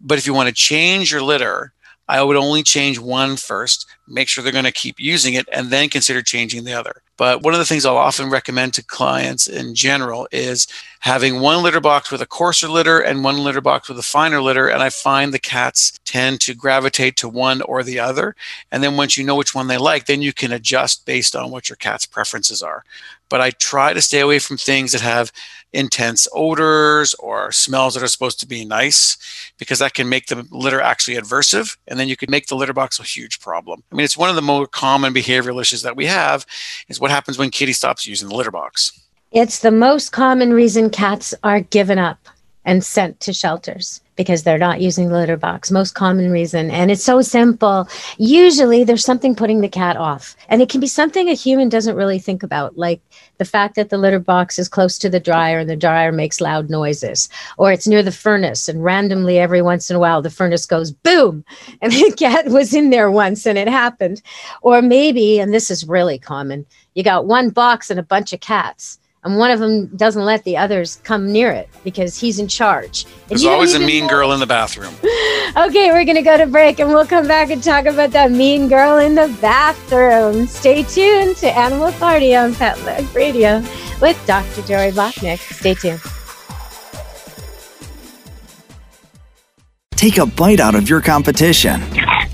But 0.00 0.18
if 0.18 0.26
you 0.26 0.34
want 0.34 0.48
to 0.48 0.54
change 0.54 1.12
your 1.12 1.22
litter, 1.22 1.72
I 2.08 2.22
would 2.22 2.36
only 2.36 2.62
change 2.62 2.98
one 2.98 3.36
first, 3.36 3.86
make 4.06 4.28
sure 4.28 4.42
they're 4.42 4.52
going 4.52 4.64
to 4.64 4.72
keep 4.72 5.00
using 5.00 5.34
it, 5.34 5.48
and 5.52 5.70
then 5.70 5.88
consider 5.88 6.22
changing 6.22 6.64
the 6.64 6.72
other. 6.72 7.02
But 7.16 7.42
one 7.42 7.54
of 7.54 7.58
the 7.58 7.64
things 7.64 7.86
I'll 7.86 7.96
often 7.96 8.28
recommend 8.28 8.74
to 8.74 8.84
clients 8.84 9.46
in 9.46 9.74
general 9.74 10.28
is 10.30 10.66
having 11.00 11.40
one 11.40 11.62
litter 11.62 11.80
box 11.80 12.10
with 12.10 12.20
a 12.20 12.26
coarser 12.26 12.68
litter 12.68 13.00
and 13.00 13.24
one 13.24 13.38
litter 13.38 13.62
box 13.62 13.88
with 13.88 13.98
a 13.98 14.02
finer 14.02 14.42
litter. 14.42 14.68
And 14.68 14.82
I 14.82 14.90
find 14.90 15.32
the 15.32 15.38
cats 15.38 15.98
tend 16.04 16.40
to 16.42 16.54
gravitate 16.54 17.16
to 17.16 17.28
one 17.28 17.62
or 17.62 17.82
the 17.82 17.98
other. 17.98 18.36
And 18.70 18.82
then 18.82 18.96
once 18.96 19.16
you 19.16 19.24
know 19.24 19.34
which 19.34 19.54
one 19.54 19.66
they 19.66 19.78
like, 19.78 20.06
then 20.06 20.20
you 20.20 20.32
can 20.32 20.52
adjust 20.52 21.06
based 21.06 21.34
on 21.34 21.50
what 21.50 21.68
your 21.68 21.76
cat's 21.76 22.06
preferences 22.06 22.62
are. 22.62 22.84
But 23.28 23.40
I 23.40 23.50
try 23.50 23.92
to 23.92 24.02
stay 24.02 24.20
away 24.20 24.38
from 24.38 24.56
things 24.58 24.92
that 24.92 25.00
have 25.00 25.32
intense 25.76 26.26
odors 26.32 27.14
or 27.14 27.52
smells 27.52 27.94
that 27.94 28.02
are 28.02 28.08
supposed 28.08 28.40
to 28.40 28.46
be 28.46 28.64
nice 28.64 29.16
because 29.58 29.78
that 29.78 29.94
can 29.94 30.08
make 30.08 30.26
the 30.26 30.46
litter 30.50 30.80
actually 30.80 31.16
adversive. 31.16 31.76
And 31.86 32.00
then 32.00 32.08
you 32.08 32.16
could 32.16 32.30
make 32.30 32.46
the 32.46 32.56
litter 32.56 32.72
box 32.72 32.98
a 32.98 33.02
huge 33.02 33.40
problem. 33.40 33.82
I 33.92 33.94
mean, 33.94 34.04
it's 34.04 34.16
one 34.16 34.30
of 34.30 34.36
the 34.36 34.42
more 34.42 34.66
common 34.66 35.12
behavioral 35.12 35.60
issues 35.60 35.82
that 35.82 35.96
we 35.96 36.06
have 36.06 36.46
is 36.88 36.98
what 36.98 37.10
happens 37.10 37.38
when 37.38 37.50
kitty 37.50 37.72
stops 37.72 38.06
using 38.06 38.28
the 38.28 38.34
litter 38.34 38.50
box. 38.50 38.98
It's 39.32 39.58
the 39.58 39.70
most 39.70 40.12
common 40.12 40.52
reason 40.52 40.88
cats 40.88 41.34
are 41.42 41.60
given 41.60 41.98
up 41.98 42.28
and 42.66 42.84
sent 42.84 43.20
to 43.20 43.32
shelters 43.32 44.00
because 44.16 44.42
they're 44.42 44.58
not 44.58 44.80
using 44.80 45.08
the 45.08 45.14
litter 45.14 45.36
box. 45.36 45.70
Most 45.70 45.94
common 45.94 46.30
reason. 46.30 46.70
And 46.70 46.90
it's 46.90 47.04
so 47.04 47.20
simple. 47.22 47.88
Usually 48.18 48.82
there's 48.82 49.04
something 49.04 49.36
putting 49.36 49.60
the 49.60 49.68
cat 49.68 49.96
off. 49.96 50.34
And 50.48 50.60
it 50.60 50.68
can 50.68 50.80
be 50.80 50.86
something 50.86 51.28
a 51.28 51.34
human 51.34 51.68
doesn't 51.68 51.96
really 51.96 52.18
think 52.18 52.42
about, 52.42 52.76
like 52.76 53.00
the 53.38 53.44
fact 53.44 53.76
that 53.76 53.90
the 53.90 53.98
litter 53.98 54.18
box 54.18 54.58
is 54.58 54.68
close 54.68 54.98
to 54.98 55.10
the 55.10 55.20
dryer 55.20 55.60
and 55.60 55.70
the 55.70 55.76
dryer 55.76 56.10
makes 56.10 56.40
loud 56.40 56.70
noises, 56.70 57.28
or 57.58 57.70
it's 57.70 57.86
near 57.86 58.02
the 58.02 58.10
furnace 58.10 58.68
and 58.68 58.82
randomly 58.82 59.38
every 59.38 59.62
once 59.62 59.90
in 59.90 59.96
a 59.96 60.00
while 60.00 60.22
the 60.22 60.30
furnace 60.30 60.66
goes 60.66 60.90
boom 60.90 61.44
and 61.82 61.92
the 61.92 62.12
cat 62.16 62.46
was 62.46 62.74
in 62.74 62.90
there 62.90 63.10
once 63.10 63.46
and 63.46 63.58
it 63.58 63.68
happened. 63.68 64.22
Or 64.62 64.82
maybe, 64.82 65.38
and 65.38 65.54
this 65.54 65.70
is 65.70 65.86
really 65.86 66.18
common, 66.18 66.66
you 66.94 67.04
got 67.04 67.26
one 67.26 67.50
box 67.50 67.90
and 67.90 68.00
a 68.00 68.02
bunch 68.02 68.32
of 68.32 68.40
cats 68.40 68.98
and 69.26 69.38
one 69.38 69.50
of 69.50 69.58
them 69.58 69.88
doesn't 69.96 70.24
let 70.24 70.44
the 70.44 70.56
others 70.56 71.00
come 71.02 71.32
near 71.32 71.50
it 71.50 71.68
because 71.82 72.16
he's 72.16 72.38
in 72.38 72.46
charge. 72.46 73.06
There's 73.26 73.44
always 73.44 73.74
a 73.74 73.80
mean 73.80 74.04
know. 74.04 74.10
girl 74.10 74.32
in 74.32 74.38
the 74.38 74.46
bathroom. 74.46 74.94
okay, 75.56 75.90
we're 75.90 76.04
going 76.04 76.14
to 76.14 76.22
go 76.22 76.36
to 76.38 76.46
break 76.46 76.78
and 76.78 76.88
we'll 76.90 77.06
come 77.06 77.26
back 77.26 77.50
and 77.50 77.60
talk 77.60 77.86
about 77.86 78.12
that 78.12 78.30
mean 78.30 78.68
girl 78.68 78.98
in 78.98 79.16
the 79.16 79.36
bathroom. 79.40 80.46
Stay 80.46 80.84
tuned 80.84 81.36
to 81.38 81.50
Animal 81.58 81.90
Party 81.94 82.36
on 82.36 82.54
Pet 82.54 82.80
Life 82.84 83.16
Radio 83.16 83.64
with 84.00 84.16
Dr. 84.28 84.62
Jory 84.62 84.92
Bachnick. 84.92 85.40
Stay 85.52 85.74
tuned. 85.74 86.00
Take 89.96 90.18
a 90.18 90.26
bite 90.26 90.60
out 90.60 90.76
of 90.76 90.88
your 90.88 91.00
competition. 91.00 91.82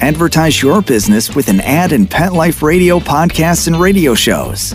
Advertise 0.02 0.60
your 0.60 0.82
business 0.82 1.34
with 1.34 1.48
an 1.48 1.62
ad 1.62 1.92
in 1.92 2.06
Pet 2.06 2.34
Life 2.34 2.62
Radio 2.62 2.98
podcasts 2.98 3.66
and 3.66 3.76
radio 3.76 4.12
shows. 4.14 4.74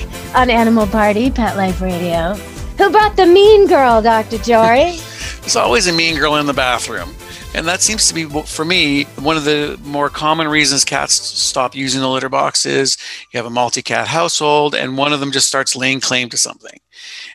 on 0.35 0.49
Animal 0.49 0.87
Party, 0.87 1.29
Pet 1.29 1.57
Life 1.57 1.81
Radio. 1.81 2.35
Who 2.77 2.89
brought 2.89 3.15
the 3.15 3.25
mean 3.25 3.67
girl, 3.67 4.01
Dr. 4.01 4.37
Jory? 4.37 4.97
There's 5.41 5.55
always 5.55 5.87
a 5.87 5.93
mean 5.93 6.17
girl 6.17 6.35
in 6.37 6.45
the 6.45 6.53
bathroom. 6.53 7.13
And 7.53 7.67
that 7.67 7.81
seems 7.81 8.07
to 8.07 8.13
be, 8.13 8.23
for 8.25 8.63
me, 8.63 9.03
one 9.19 9.35
of 9.35 9.43
the 9.43 9.77
more 9.83 10.09
common 10.09 10.47
reasons 10.47 10.85
cats 10.85 11.13
stop 11.13 11.75
using 11.75 11.99
the 11.99 12.07
litter 12.07 12.29
box 12.29 12.65
is 12.65 12.97
you 13.31 13.37
have 13.37 13.45
a 13.45 13.49
multi 13.49 13.81
cat 13.81 14.07
household 14.07 14.73
and 14.73 14.97
one 14.97 15.11
of 15.11 15.19
them 15.19 15.31
just 15.31 15.47
starts 15.47 15.75
laying 15.75 15.99
claim 15.99 16.29
to 16.29 16.37
something. 16.37 16.79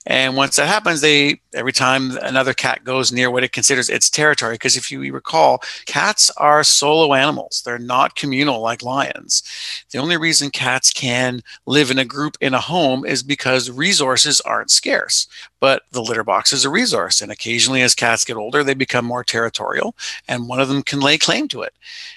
And 0.06 0.36
once 0.36 0.56
that 0.56 0.68
happens, 0.68 1.00
they 1.00 1.40
every 1.52 1.72
time 1.72 2.16
another 2.18 2.54
cat 2.54 2.84
goes 2.84 3.10
near 3.10 3.30
what 3.30 3.42
it 3.42 3.52
considers 3.52 3.88
its 3.88 4.08
territory, 4.08 4.54
because 4.54 4.76
if 4.76 4.90
you 4.90 5.00
recall, 5.12 5.62
cats 5.86 6.30
are 6.36 6.62
solo 6.62 7.14
animals. 7.14 7.62
They're 7.64 7.78
not 7.78 8.14
communal 8.14 8.60
like 8.60 8.82
lions. 8.82 9.42
The 9.90 9.98
only 9.98 10.16
reason 10.16 10.50
cats 10.50 10.92
can 10.92 11.42
live 11.66 11.90
in 11.90 11.98
a 11.98 12.04
group 12.04 12.36
in 12.40 12.54
a 12.54 12.60
home 12.60 13.04
is 13.04 13.22
because 13.22 13.70
resources 13.70 14.40
aren't 14.42 14.70
scarce. 14.70 15.26
But 15.58 15.84
the 15.90 16.02
litter 16.02 16.24
box 16.24 16.52
is 16.52 16.64
a 16.64 16.70
resource, 16.70 17.22
and 17.22 17.32
occasionally 17.32 17.80
as 17.82 17.94
cats 17.94 18.24
get 18.24 18.36
older, 18.36 18.62
they 18.62 18.74
become 18.74 19.06
more 19.06 19.24
territorial, 19.24 19.94
and 20.28 20.48
one 20.48 20.60
of 20.60 20.68
them 20.68 20.82
can 20.82 21.00
lay 21.00 21.16
claim 21.16 21.48
to 21.48 21.62
it. 21.62 21.72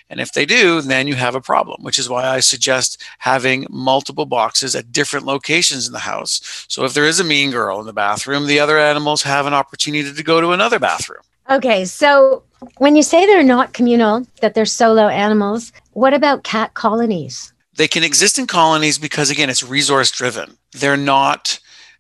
And 0.10 0.20
if 0.20 0.34
they 0.34 0.46
do, 0.46 0.82
then 0.82 1.08
you 1.08 1.16
have 1.16 1.36
a 1.36 1.42
problem, 1.42 1.82
which 1.82 1.98
is 1.98 2.10
why 2.10 2.28
I 2.28 2.42
suggest 2.42 3.02
having 3.20 3.66
multiple 3.70 4.26
boxes 4.26 4.76
at 4.76 4.92
different 4.92 5.26
locations 5.26 5.88
in 5.88 5.94
the 5.94 6.00
house. 6.00 6.66
So 6.68 6.84
if 6.84 6.94
there 6.94 7.06
is 7.06 7.20
a 7.20 7.24
mean 7.24 7.52
girl 7.52 7.80
in 7.80 7.86
the 7.86 7.94
bathroom, 7.94 8.46
the 8.46 8.60
other 8.60 8.78
animals 8.78 9.24
have 9.24 9.46
an 9.46 9.54
opportunity 9.54 10.14
to 10.14 10.24
go 10.24 10.42
to 10.42 10.52
another 10.52 10.80
bathroom. 10.80 11.22
Okay, 11.50 11.86
so 11.86 12.44
when 12.78 12.96
you 12.96 13.04
say 13.04 13.26
they're 13.26 13.42
not 13.42 13.74
communal, 13.74 14.28
that 14.42 14.54
they're 14.54 14.66
solo 14.66 15.08
animals, 15.08 15.72
what 15.94 16.14
about 16.14 16.44
cat 16.44 16.74
colonies? 16.74 17.54
They 17.76 17.88
can 17.88 18.04
exist 18.04 18.38
in 18.38 18.46
colonies 18.46 18.98
because, 18.98 19.30
again, 19.30 19.50
it's 19.50 19.64
resource 19.64 20.12
driven. 20.12 20.58
They're 20.74 20.98
not 20.98 21.60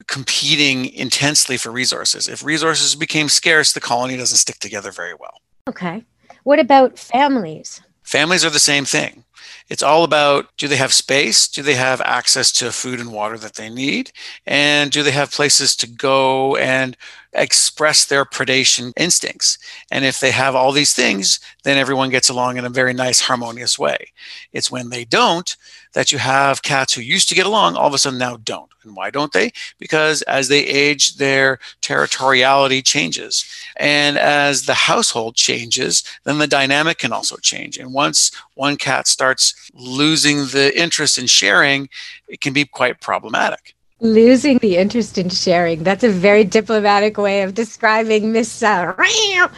competing 0.09 0.85
intensely 0.87 1.55
for 1.55 1.71
resources. 1.71 2.27
If 2.27 2.43
resources 2.43 2.95
became 2.95 3.29
scarce, 3.29 3.71
the 3.71 3.79
colony 3.79 4.17
doesn't 4.17 4.37
stick 4.37 4.59
together 4.59 4.91
very 4.91 5.13
well. 5.13 5.39
Okay. 5.67 6.03
What 6.43 6.59
about 6.59 6.97
families? 6.97 7.81
Families 8.03 8.43
are 8.43 8.49
the 8.49 8.59
same 8.59 8.85
thing. 8.85 9.23
It's 9.69 9.83
all 9.83 10.03
about 10.03 10.47
do 10.57 10.67
they 10.67 10.77
have 10.77 10.93
space? 10.93 11.47
Do 11.47 11.61
they 11.61 11.75
have 11.75 12.01
access 12.01 12.51
to 12.53 12.71
food 12.71 12.99
and 12.99 13.13
water 13.13 13.37
that 13.37 13.53
they 13.53 13.69
need? 13.69 14.11
And 14.47 14.89
do 14.89 15.03
they 15.03 15.11
have 15.11 15.31
places 15.31 15.75
to 15.77 15.87
go 15.87 16.55
and 16.55 16.97
express 17.33 18.05
their 18.05 18.25
predation 18.25 18.93
instincts? 18.97 19.57
And 19.91 20.05
if 20.05 20.19
they 20.19 20.31
have 20.31 20.55
all 20.55 20.71
these 20.71 20.93
things, 20.93 21.39
then 21.63 21.77
everyone 21.77 22.09
gets 22.09 22.29
along 22.29 22.57
in 22.57 22.65
a 22.65 22.69
very 22.69 22.93
nice, 22.93 23.21
harmonious 23.21 23.77
way. 23.77 24.11
It's 24.53 24.71
when 24.71 24.89
they 24.89 25.05
don't 25.05 25.55
that 25.93 26.11
you 26.11 26.17
have 26.19 26.61
cats 26.61 26.93
who 26.93 27.01
used 27.01 27.29
to 27.29 27.35
get 27.35 27.45
along 27.45 27.75
all 27.75 27.87
of 27.87 27.93
a 27.93 27.97
sudden 27.97 28.19
now 28.19 28.37
don't. 28.37 28.69
And 28.83 28.95
why 28.95 29.09
don't 29.09 29.33
they? 29.33 29.51
Because 29.79 30.21
as 30.23 30.47
they 30.47 30.65
age, 30.65 31.17
their 31.17 31.59
territoriality 31.81 32.83
changes. 32.83 33.45
And 33.77 34.17
as 34.17 34.65
the 34.65 34.73
household 34.73 35.35
changes, 35.35 36.03
then 36.23 36.37
the 36.37 36.47
dynamic 36.47 36.99
can 36.99 37.11
also 37.11 37.37
change. 37.37 37.77
And 37.77 37.93
once 37.93 38.31
one 38.53 38.77
cat 38.77 39.07
starts 39.07 39.53
losing 39.73 40.47
the 40.47 40.71
interest 40.79 41.17
in 41.17 41.27
sharing, 41.27 41.89
it 42.27 42.41
can 42.41 42.53
be 42.53 42.65
quite 42.65 43.01
problematic 43.01 43.75
losing 44.01 44.57
the 44.59 44.77
interest 44.77 45.17
in 45.17 45.29
sharing. 45.29 45.83
That's 45.83 46.03
a 46.03 46.09
very 46.09 46.43
diplomatic 46.43 47.17
way 47.17 47.41
of 47.43 47.53
describing 47.53 48.31
Miss 48.31 48.63
uh, 48.63 48.93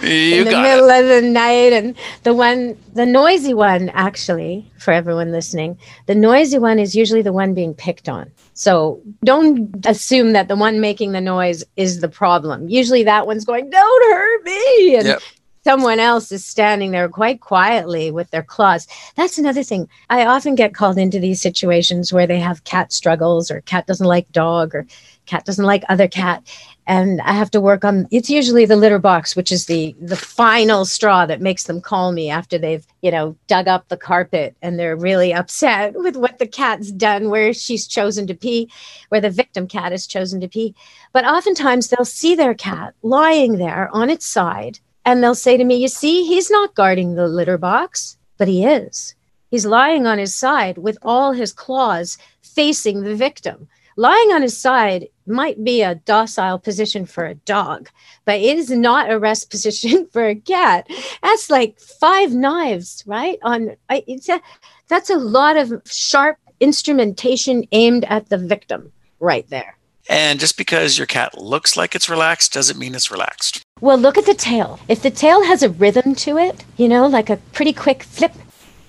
in 0.02 0.46
the 0.46 0.62
middle 0.62 0.90
it. 0.90 1.04
of 1.04 1.08
the 1.08 1.22
night. 1.22 1.74
And 1.74 1.96
the 2.24 2.34
one, 2.34 2.78
the 2.94 3.06
noisy 3.06 3.54
one, 3.54 3.90
actually, 3.90 4.70
for 4.80 4.92
everyone 4.92 5.32
listening, 5.32 5.78
the 6.08 6.16
noisy 6.16 6.58
one 6.58 6.80
is 6.80 6.96
usually 6.96 7.22
the 7.22 7.34
one 7.34 7.54
being 7.54 7.74
picked 7.74 8.10
on. 8.10 8.32
So 8.54 9.02
don't 9.24 9.86
assume 9.86 10.34
that 10.34 10.48
the 10.48 10.56
one 10.56 10.82
making 10.82 11.12
the 11.12 11.22
noise 11.22 11.64
is 11.78 12.02
the 12.02 12.10
problem. 12.10 12.68
Usually 12.68 13.04
that 13.04 13.28
one's 13.28 13.46
going, 13.46 13.70
don't 13.70 14.14
hurt 14.14 14.44
me. 14.44 14.96
And 14.96 15.08
yep 15.08 15.22
someone 15.64 16.00
else 16.00 16.32
is 16.32 16.44
standing 16.44 16.92
there 16.92 17.10
quite 17.10 17.40
quietly 17.42 18.12
with 18.12 18.30
their 18.32 18.44
claws. 18.44 18.88
That's 19.16 19.38
another 19.38 19.64
thing. 19.64 19.88
I 20.10 20.26
often 20.26 20.56
get 20.56 20.74
called 20.74 20.98
into 20.98 21.20
these 21.20 21.42
situations 21.42 22.12
where 22.12 22.28
they 22.28 22.40
have 22.40 22.64
cat 22.64 22.92
struggles 22.92 23.52
or 23.52 23.62
cat 23.62 23.88
doesn't 23.88 24.08
like 24.08 24.32
dog 24.32 24.74
or 24.74 24.88
cat 25.28 25.46
doesn't 25.46 25.66
like 25.66 25.84
other 25.88 26.08
cat 26.08 26.44
and 26.88 27.22
I 27.22 27.34
have 27.34 27.52
to 27.52 27.62
work 27.62 27.86
on 27.86 28.08
it's 28.10 28.30
usually 28.30 28.66
the 28.66 28.76
litter 28.76 28.98
box 28.98 29.36
which 29.36 29.52
is 29.52 29.68
the 29.68 29.96
the 30.02 30.16
final 30.16 30.84
straw 30.84 31.28
that 31.28 31.40
makes 31.40 31.66
them 31.66 31.80
call 31.80 32.12
me 32.12 32.30
after 32.30 32.58
they've, 32.58 32.86
you 33.02 33.12
know, 33.12 33.38
dug 33.48 33.68
up 33.68 33.88
the 33.88 33.98
carpet 33.98 34.56
and 34.64 34.80
they're 34.80 34.96
really 34.96 35.32
upset 35.32 35.94
with 35.96 36.16
what 36.16 36.40
the 36.40 36.48
cat's 36.48 36.92
done 36.92 37.30
where 37.30 37.54
she's 37.54 37.88
chosen 37.88 38.26
to 38.28 38.34
pee, 38.34 38.70
where 39.10 39.22
the 39.22 39.30
victim 39.30 39.68
cat 39.68 39.92
has 39.92 40.08
chosen 40.08 40.42
to 40.42 40.48
pee. 40.48 40.74
But 41.14 41.26
oftentimes 41.26 41.88
they'll 41.88 42.04
see 42.04 42.36
their 42.36 42.56
cat 42.56 42.96
lying 43.04 43.58
there 43.58 43.90
on 43.94 44.10
its 44.10 44.26
side 44.26 44.80
and 45.06 45.24
they'll 45.24 45.36
say 45.36 45.58
to 45.58 45.64
me, 45.64 45.76
You 45.76 45.88
see, 45.88 46.26
he's 46.26 46.50
not 46.50 46.76
guarding 46.76 47.16
the 47.16 47.28
litter 47.28 47.58
box, 47.58 48.18
but 48.38 48.48
he 48.48 48.66
is. 48.66 49.16
He's 49.50 49.66
lying 49.66 50.08
on 50.08 50.18
his 50.18 50.34
side 50.34 50.78
with 50.78 50.98
all 51.02 51.34
his 51.34 51.52
claws 51.52 52.18
facing 52.42 53.04
the 53.04 53.16
victim. 53.16 53.68
Lying 53.98 54.32
on 54.32 54.42
his 54.42 54.58
side 54.58 55.10
might 55.28 55.64
be 55.64 55.82
a 55.82 55.96
docile 55.96 56.58
position 56.58 57.06
for 57.06 57.26
a 57.26 57.36
dog, 57.36 57.90
but 58.24 58.40
it 58.40 58.58
is 58.58 58.70
not 58.70 59.12
a 59.12 59.20
rest 59.20 59.50
position 59.52 60.08
for 60.08 60.28
a 60.28 60.36
cat. 60.36 60.88
That's 61.22 61.50
like 61.50 61.80
five 61.80 62.34
knives, 62.34 63.04
right? 63.06 63.38
On 63.44 63.76
it's 63.90 64.30
a 64.30 64.42
that's 64.88 65.10
a 65.10 65.18
lot 65.18 65.58
of 65.58 65.82
sharp 65.86 66.38
instrumentation 66.60 67.66
aimed 67.72 68.06
at 68.06 68.30
the 68.30 68.38
victim 68.38 68.92
right 69.20 69.48
there. 69.50 69.78
And 70.10 70.40
just 70.40 70.58
because 70.58 70.98
your 70.98 71.08
cat 71.08 71.38
looks 71.38 71.78
like 71.78 71.96
it's 71.96 72.10
relaxed 72.10 72.54
doesn't 72.54 72.80
mean 72.80 72.96
it's 72.96 73.12
relaxed. 73.12 73.62
Well, 73.82 73.98
look 73.98 74.18
at 74.18 74.26
the 74.26 74.34
tail. 74.34 74.80
If 74.88 75.02
the 75.02 75.12
tail 75.12 75.44
has 75.44 75.64
a 75.64 75.70
rhythm 75.70 76.16
to 76.16 76.38
it, 76.38 76.64
you 76.78 76.88
know, 76.88 77.08
like 77.08 77.30
a 77.30 77.38
pretty 77.54 77.74
quick 77.74 78.04
flip, 78.04 78.34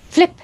flip, 0.09 0.39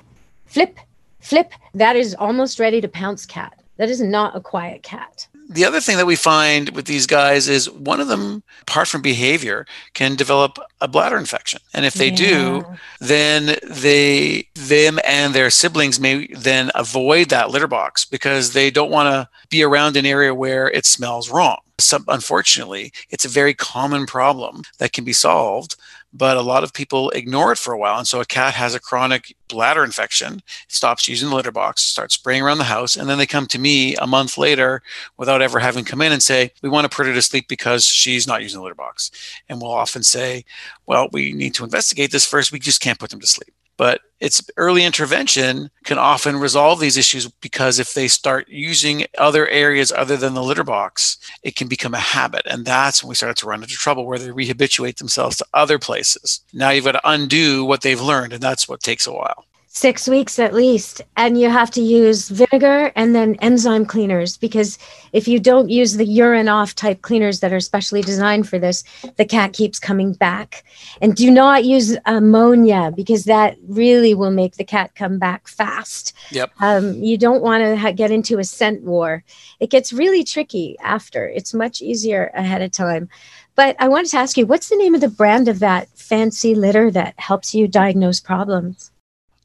flip, 0.45 0.77
flip, 1.19 1.53
that 1.73 1.95
is 1.95 2.15
almost 2.15 2.59
ready 2.59 2.81
to 2.81 2.87
pounce 2.87 3.25
cat. 3.25 3.53
That 3.77 3.89
is 3.89 4.01
not 4.01 4.35
a 4.35 4.41
quiet 4.41 4.83
cat 4.83 5.28
the 5.49 5.65
other 5.65 5.81
thing 5.81 5.97
that 5.97 6.05
we 6.05 6.15
find 6.15 6.69
with 6.69 6.85
these 6.85 7.07
guys 7.07 7.49
is 7.49 7.69
one 7.71 7.99
of 7.99 8.07
them, 8.07 8.43
apart 8.61 8.87
from 8.87 9.01
behavior, 9.01 9.65
can 9.95 10.15
develop 10.15 10.59
a 10.79 10.87
bladder 10.87 11.17
infection. 11.17 11.59
And 11.73 11.85
if 11.85 11.95
they 11.95 12.09
yeah. 12.09 12.15
do, 12.15 12.65
then 12.99 13.57
they 13.67 14.47
them 14.53 14.99
and 15.03 15.33
their 15.33 15.49
siblings 15.49 15.99
may 15.99 16.27
then 16.27 16.69
avoid 16.75 17.29
that 17.29 17.49
litter 17.49 17.67
box 17.67 18.05
because 18.05 18.53
they 18.53 18.69
don't 18.69 18.91
want 18.91 19.07
to 19.07 19.27
be 19.49 19.63
around 19.63 19.97
an 19.97 20.05
area 20.05 20.35
where 20.35 20.69
it 20.69 20.85
smells 20.85 21.31
wrong. 21.31 21.57
So, 21.79 21.99
unfortunately, 22.07 22.91
it's 23.09 23.25
a 23.25 23.29
very 23.29 23.53
common 23.53 24.05
problem 24.05 24.63
that 24.77 24.93
can 24.93 25.03
be 25.03 25.13
solved 25.13 25.77
but 26.11 26.37
a 26.37 26.41
lot 26.41 26.63
of 26.63 26.73
people 26.73 27.09
ignore 27.11 27.51
it 27.51 27.57
for 27.57 27.73
a 27.73 27.77
while. 27.77 27.97
And 27.97 28.07
so 28.07 28.19
a 28.19 28.25
cat 28.25 28.53
has 28.55 28.73
a 28.73 28.79
chronic 28.79 29.35
bladder 29.47 29.83
infection, 29.83 30.41
stops 30.67 31.07
using 31.07 31.29
the 31.29 31.35
litter 31.35 31.51
box, 31.51 31.83
starts 31.83 32.15
spraying 32.15 32.41
around 32.41 32.57
the 32.57 32.63
house, 32.65 32.95
and 32.95 33.09
then 33.09 33.17
they 33.17 33.27
come 33.27 33.45
to 33.47 33.59
me 33.59 33.95
a 33.97 34.07
month 34.07 34.37
later 34.37 34.81
without 35.17 35.41
ever 35.41 35.59
having 35.59 35.85
come 35.85 36.01
in 36.01 36.11
and 36.11 36.23
say, 36.23 36.51
We 36.61 36.69
want 36.69 36.89
to 36.89 36.95
put 36.95 37.05
her 37.05 37.13
to 37.13 37.21
sleep 37.21 37.47
because 37.47 37.85
she's 37.85 38.27
not 38.27 38.41
using 38.41 38.59
the 38.59 38.63
litter 38.63 38.75
box. 38.75 39.11
And 39.47 39.61
we'll 39.61 39.71
often 39.71 40.03
say, 40.03 40.45
Well, 40.85 41.09
we 41.11 41.33
need 41.33 41.53
to 41.55 41.63
investigate 41.63 42.11
this 42.11 42.25
first. 42.25 42.51
We 42.51 42.59
just 42.59 42.81
can't 42.81 42.99
put 42.99 43.11
them 43.11 43.19
to 43.19 43.27
sleep. 43.27 43.53
But 43.79 44.01
it's 44.19 44.43
early 44.57 44.83
intervention 44.83 45.71
can 45.85 45.97
often 45.97 46.35
resolve 46.35 46.81
these 46.81 46.97
issues 46.97 47.29
because 47.29 47.79
if 47.79 47.93
they 47.93 48.09
start 48.09 48.49
using 48.49 49.05
other 49.17 49.47
areas 49.47 49.93
other 49.93 50.17
than 50.17 50.33
the 50.33 50.43
litter 50.43 50.65
box, 50.65 51.17
it 51.43 51.55
can 51.55 51.69
become 51.69 51.93
a 51.93 51.99
habit. 51.99 52.41
And 52.45 52.65
that's 52.65 53.01
when 53.01 53.07
we 53.07 53.15
start 53.15 53.37
to 53.37 53.47
run 53.47 53.63
into 53.63 53.75
trouble 53.75 54.05
where 54.05 54.19
they 54.19 54.27
rehabituate 54.27 54.97
themselves 54.97 55.37
to 55.37 55.45
other 55.53 55.79
places. 55.79 56.41
Now 56.51 56.71
you've 56.71 56.83
got 56.83 56.91
to 56.91 57.09
undo 57.09 57.63
what 57.63 57.79
they've 57.79 58.01
learned, 58.01 58.33
and 58.33 58.43
that's 58.43 58.67
what 58.67 58.81
takes 58.81 59.07
a 59.07 59.13
while 59.13 59.45
six 59.71 60.07
weeks 60.07 60.39
at 60.39 60.53
least. 60.53 61.01
And 61.15 61.39
you 61.39 61.49
have 61.49 61.69
to 61.71 61.81
use 61.81 62.29
vinegar 62.29 62.91
and 62.95 63.15
then 63.15 63.35
enzyme 63.35 63.85
cleaners 63.85 64.35
because 64.35 64.79
if 65.13 65.27
you 65.27 65.39
don't 65.39 65.69
use 65.69 65.93
the 65.93 66.05
urine 66.05 66.49
off 66.49 66.73
type 66.73 67.03
cleaners 67.03 67.39
that 67.39 67.53
are 67.53 67.59
specially 67.59 68.01
designed 68.01 68.49
for 68.49 68.57
this, 68.57 68.83
the 69.17 69.25
cat 69.25 69.53
keeps 69.53 69.79
coming 69.79 70.13
back. 70.13 70.63
And 71.01 71.15
do 71.15 71.29
not 71.29 71.65
use 71.65 71.95
ammonia 72.07 72.91
because 72.95 73.25
that 73.25 73.57
really 73.67 74.15
will 74.15 74.31
make 74.31 74.55
the 74.55 74.63
cat 74.63 74.95
come 74.95 75.19
back 75.19 75.47
fast. 75.47 76.13
Yep. 76.31 76.51
Um, 76.59 76.95
you 76.95 77.17
don't 77.17 77.43
want 77.43 77.63
to 77.63 77.77
ha- 77.77 77.91
get 77.91 78.11
into 78.11 78.39
a 78.39 78.43
scent 78.43 78.81
war. 78.81 79.23
It 79.59 79.69
gets 79.69 79.93
really 79.93 80.23
tricky 80.23 80.77
after, 80.81 81.27
it's 81.27 81.53
much 81.53 81.81
easier 81.81 82.31
ahead 82.33 82.63
of 82.63 82.71
time. 82.71 83.07
But 83.53 83.75
I 83.77 83.87
wanted 83.87 84.09
to 84.11 84.17
ask 84.17 84.35
you, 84.35 84.47
what's 84.47 84.69
the 84.69 84.77
name 84.77 84.95
of 84.95 85.01
the 85.01 85.09
brand 85.09 85.47
of 85.47 85.59
that 85.59 85.89
fancy 85.89 86.55
litter 86.55 86.89
that 86.91 87.13
helps 87.19 87.53
you 87.53 87.67
diagnose 87.67 88.19
problems? 88.19 88.91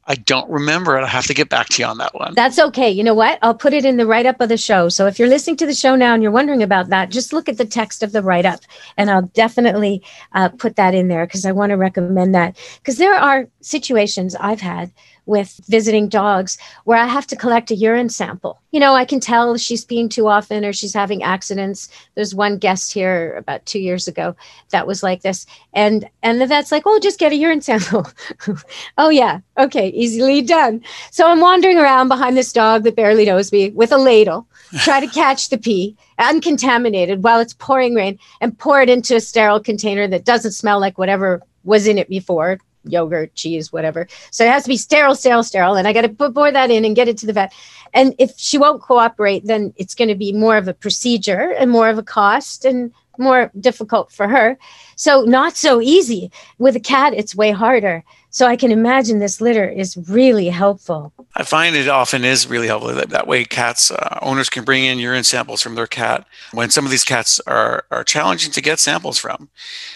I 0.07 0.15
don't 0.15 0.49
remember 0.49 0.97
it. 0.97 1.03
I 1.03 1.07
have 1.07 1.25
to 1.27 1.33
get 1.33 1.49
back 1.49 1.69
to 1.69 1.81
you 1.81 1.87
on 1.87 1.97
that 1.97 2.13
one. 2.13 2.33
That's 2.35 2.59
okay. 2.59 2.91
You 2.91 3.03
know 3.03 3.15
what? 3.15 3.39
I'll 3.41 3.55
put 3.55 3.73
it 3.73 3.85
in 3.85 3.97
the 3.97 4.05
write 4.05 4.27
up 4.27 4.39
of 4.39 4.49
the 4.49 4.57
show. 4.57 4.87
So 4.87 5.07
if 5.07 5.17
you're 5.17 5.27
listening 5.27 5.57
to 5.57 5.65
the 5.65 5.73
show 5.73 5.95
now 5.95 6.13
and 6.13 6.21
you're 6.21 6.31
wondering 6.31 6.61
about 6.61 6.89
that, 6.89 7.09
just 7.09 7.33
look 7.33 7.49
at 7.49 7.57
the 7.57 7.65
text 7.65 8.03
of 8.03 8.11
the 8.11 8.21
write 8.21 8.45
up 8.45 8.59
and 8.97 9.09
I'll 9.09 9.23
definitely 9.33 10.03
uh, 10.33 10.49
put 10.49 10.75
that 10.75 10.93
in 10.93 11.07
there 11.07 11.25
because 11.25 11.45
I 11.45 11.51
want 11.51 11.71
to 11.71 11.77
recommend 11.77 12.35
that. 12.35 12.55
Because 12.77 12.97
there 12.97 13.15
are 13.15 13.47
situations 13.61 14.35
I've 14.35 14.61
had 14.61 14.91
with 15.25 15.59
visiting 15.67 16.07
dogs 16.07 16.57
where 16.83 16.97
I 16.97 17.07
have 17.07 17.27
to 17.27 17.35
collect 17.35 17.71
a 17.71 17.75
urine 17.75 18.09
sample. 18.09 18.61
You 18.71 18.79
know, 18.79 18.93
I 18.93 19.05
can 19.05 19.19
tell 19.19 19.57
she's 19.57 19.85
peeing 19.85 20.09
too 20.09 20.27
often 20.27 20.65
or 20.65 20.73
she's 20.73 20.93
having 20.93 21.23
accidents. 21.23 21.89
There's 22.15 22.35
one 22.35 22.57
guest 22.57 22.93
here 22.93 23.35
about 23.35 23.65
two 23.65 23.79
years 23.79 24.07
ago 24.07 24.35
that 24.69 24.87
was 24.87 25.01
like 25.01 25.21
this. 25.21 25.45
And 25.73 26.07
and 26.21 26.41
the 26.41 26.47
vet's 26.47 26.71
like, 26.71 26.83
oh, 26.85 26.99
just 26.99 27.19
get 27.19 27.31
a 27.31 27.35
urine 27.35 27.61
sample. 27.61 28.07
oh 28.97 29.09
yeah, 29.09 29.39
okay, 29.57 29.89
easily 29.89 30.41
done. 30.41 30.83
So 31.11 31.27
I'm 31.27 31.39
wandering 31.39 31.77
around 31.77 32.07
behind 32.07 32.37
this 32.37 32.53
dog 32.53 32.83
that 32.83 32.95
barely 32.95 33.25
knows 33.25 33.51
me 33.51 33.71
with 33.71 33.91
a 33.91 33.97
ladle, 33.97 34.47
try 34.79 34.99
to 34.99 35.07
catch 35.07 35.49
the 35.49 35.57
pee 35.57 35.95
uncontaminated 36.19 37.23
while 37.23 37.39
it's 37.39 37.53
pouring 37.53 37.93
rain 37.93 38.17
and 38.41 38.57
pour 38.57 38.81
it 38.81 38.89
into 38.89 39.15
a 39.15 39.19
sterile 39.19 39.59
container 39.59 40.07
that 40.07 40.25
doesn't 40.25 40.53
smell 40.53 40.79
like 40.79 40.97
whatever 40.97 41.41
was 41.63 41.87
in 41.87 41.97
it 41.97 42.07
before 42.07 42.59
yogurt, 42.85 43.33
cheese, 43.35 43.71
whatever. 43.71 44.07
So 44.31 44.45
it 44.45 44.51
has 44.51 44.63
to 44.63 44.69
be 44.69 44.77
sterile, 44.77 45.15
sterile, 45.15 45.43
sterile. 45.43 45.75
And 45.75 45.87
I 45.87 45.93
got 45.93 46.01
to 46.01 46.09
pour 46.09 46.51
that 46.51 46.71
in 46.71 46.85
and 46.85 46.95
get 46.95 47.07
it 47.07 47.17
to 47.19 47.25
the 47.25 47.33
vet. 47.33 47.53
And 47.93 48.13
if 48.19 48.33
she 48.37 48.57
won't 48.57 48.81
cooperate, 48.81 49.45
then 49.45 49.73
it's 49.77 49.95
going 49.95 50.09
to 50.09 50.15
be 50.15 50.33
more 50.33 50.57
of 50.57 50.67
a 50.67 50.73
procedure 50.73 51.51
and 51.51 51.71
more 51.71 51.89
of 51.89 51.97
a 51.97 52.03
cost 52.03 52.65
and 52.65 52.91
more 53.17 53.51
difficult 53.59 54.11
for 54.11 54.27
her. 54.27 54.57
So 54.95 55.21
not 55.21 55.55
so 55.55 55.81
easy. 55.81 56.31
With 56.57 56.75
a 56.75 56.81
cat, 56.81 57.13
it's 57.13 57.35
way 57.35 57.51
harder. 57.51 58.03
So 58.35 58.47
I 58.47 58.57
can 58.57 58.69
imagine 58.69 59.19
this 59.19 59.39
litter 59.39 59.65
is 59.65 59.95
really 60.09 60.49
helpful. 60.49 61.13
I 61.37 61.43
find 61.43 61.73
it 61.73 61.87
often 61.87 62.25
is 62.25 62.47
really 62.47 62.67
helpful. 62.67 62.93
That, 62.93 63.09
that 63.11 63.27
way, 63.27 63.45
cats 63.45 63.91
uh, 63.91 64.19
owners 64.21 64.49
can 64.49 64.65
bring 64.65 64.83
in 64.83 64.99
urine 64.99 65.23
samples 65.23 65.61
from 65.61 65.75
their 65.75 65.87
cat 65.87 66.27
when 66.51 66.69
some 66.69 66.83
of 66.83 66.91
these 66.91 67.05
cats 67.05 67.39
are 67.47 67.85
are 67.91 68.03
challenging 68.03 68.51
to 68.51 68.61
get 68.61 68.79
samples 68.79 69.17
from. 69.17 69.47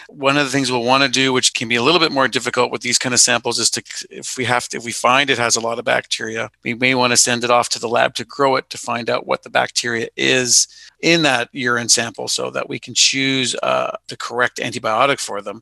One 0.08 0.38
of 0.38 0.46
the 0.46 0.52
things 0.52 0.72
we'll 0.72 0.86
want 0.86 1.04
to 1.04 1.10
do, 1.10 1.34
which 1.34 1.54
can 1.54 1.68
be 1.68 1.76
a 1.76 1.84
little 1.84 2.00
bit 2.00 2.14
more 2.14 2.30
difficult 2.30 2.72
with 2.72 2.80
these 2.80 2.98
kind 2.98 3.14
of 3.14 3.20
samples, 3.20 3.60
is 3.60 3.70
to 3.72 3.84
if 4.10 4.38
we 4.38 4.46
have 4.46 4.70
to, 4.70 4.78
if 4.78 4.86
we 4.86 4.94
find 4.94 5.30
it 5.30 5.38
has 5.38 5.58
a 5.58 5.62
lot 5.62 5.78
of 5.78 5.84
bacteria, 5.84 6.50
we 6.64 6.74
may 6.74 6.96
want 6.96 7.12
to 7.12 7.18
send 7.18 7.44
it 7.44 7.52
off 7.52 7.68
to 7.70 7.80
the 7.80 7.90
lab 7.90 8.16
to 8.16 8.24
grow 8.24 8.56
it 8.56 8.70
to 8.70 8.78
find 8.78 9.10
out 9.10 9.28
what 9.28 9.44
the 9.44 9.50
bacteria 9.50 10.08
is 10.16 10.66
in 11.02 11.24
that 11.24 11.50
urine 11.52 11.90
sample, 11.90 12.30
so 12.30 12.50
that 12.52 12.70
we 12.70 12.80
can 12.80 12.94
choose 12.94 13.54
uh, 13.64 13.92
the 14.08 14.16
correct 14.16 14.60
antibiotic 14.60 15.20
for 15.20 15.42
them 15.42 15.62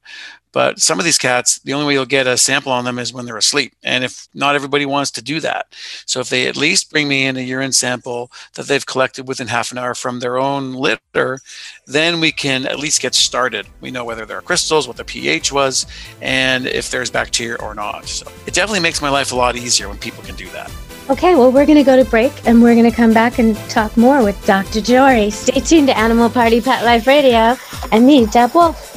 But 0.57 0.79
some 0.79 0.97
of 0.97 1.05
these 1.05 1.19
cats, 1.19 1.59
the 1.59 1.73
only 1.75 1.85
way 1.85 1.93
you'll 1.93 2.07
get 2.07 2.25
a 2.25 2.35
sample 2.35 2.71
on 2.71 2.83
them 2.83 2.97
is 2.97 3.13
when 3.13 3.25
they're 3.27 3.37
asleep. 3.37 3.73
And 3.83 4.03
if 4.03 4.27
not 4.33 4.55
everybody 4.55 4.87
wants 4.87 5.11
to 5.11 5.21
do 5.21 5.39
that. 5.41 5.67
So 6.07 6.19
if 6.19 6.29
they 6.29 6.47
at 6.47 6.57
least 6.57 6.89
bring 6.89 7.07
me 7.07 7.27
in 7.27 7.37
a 7.37 7.41
urine 7.41 7.73
sample 7.73 8.31
that 8.55 8.65
they've 8.65 8.83
collected 8.83 9.27
within 9.27 9.45
half 9.45 9.71
an 9.71 9.77
hour 9.77 9.93
from 9.93 10.19
their 10.19 10.39
own 10.39 10.73
litter, 10.73 11.41
then 11.85 12.19
we 12.19 12.31
can 12.31 12.65
at 12.65 12.79
least 12.79 13.03
get 13.03 13.13
started. 13.13 13.67
We 13.81 13.91
know 13.91 14.03
whether 14.03 14.25
there 14.25 14.39
are 14.39 14.41
crystals, 14.41 14.87
what 14.87 14.97
the 14.97 15.05
pH 15.05 15.51
was, 15.51 15.85
and 16.23 16.65
if 16.65 16.89
there's 16.89 17.11
bacteria 17.11 17.57
or 17.57 17.75
not. 17.75 18.07
So 18.07 18.25
it 18.47 18.55
definitely 18.55 18.79
makes 18.79 18.99
my 18.99 19.09
life 19.09 19.31
a 19.31 19.35
lot 19.35 19.55
easier 19.57 19.87
when 19.87 19.99
people 19.99 20.23
can 20.23 20.33
do 20.33 20.49
that. 20.49 20.71
Okay, 21.11 21.35
well, 21.35 21.51
we're 21.51 21.67
going 21.67 21.77
to 21.77 21.83
go 21.83 22.03
to 22.03 22.09
break 22.09 22.33
and 22.47 22.63
we're 22.63 22.73
going 22.73 22.89
to 22.89 22.97
come 22.97 23.13
back 23.13 23.37
and 23.37 23.55
talk 23.69 23.95
more 23.95 24.23
with 24.23 24.43
Dr. 24.47 24.81
Jory. 24.81 25.29
Stay 25.29 25.59
tuned 25.59 25.87
to 25.89 25.95
Animal 25.95 26.31
Party 26.31 26.61
Pet 26.61 26.83
Life 26.83 27.05
Radio 27.05 27.55
and 27.91 28.07
me, 28.07 28.25
Deb 28.25 28.55
Wolf. 28.55 28.96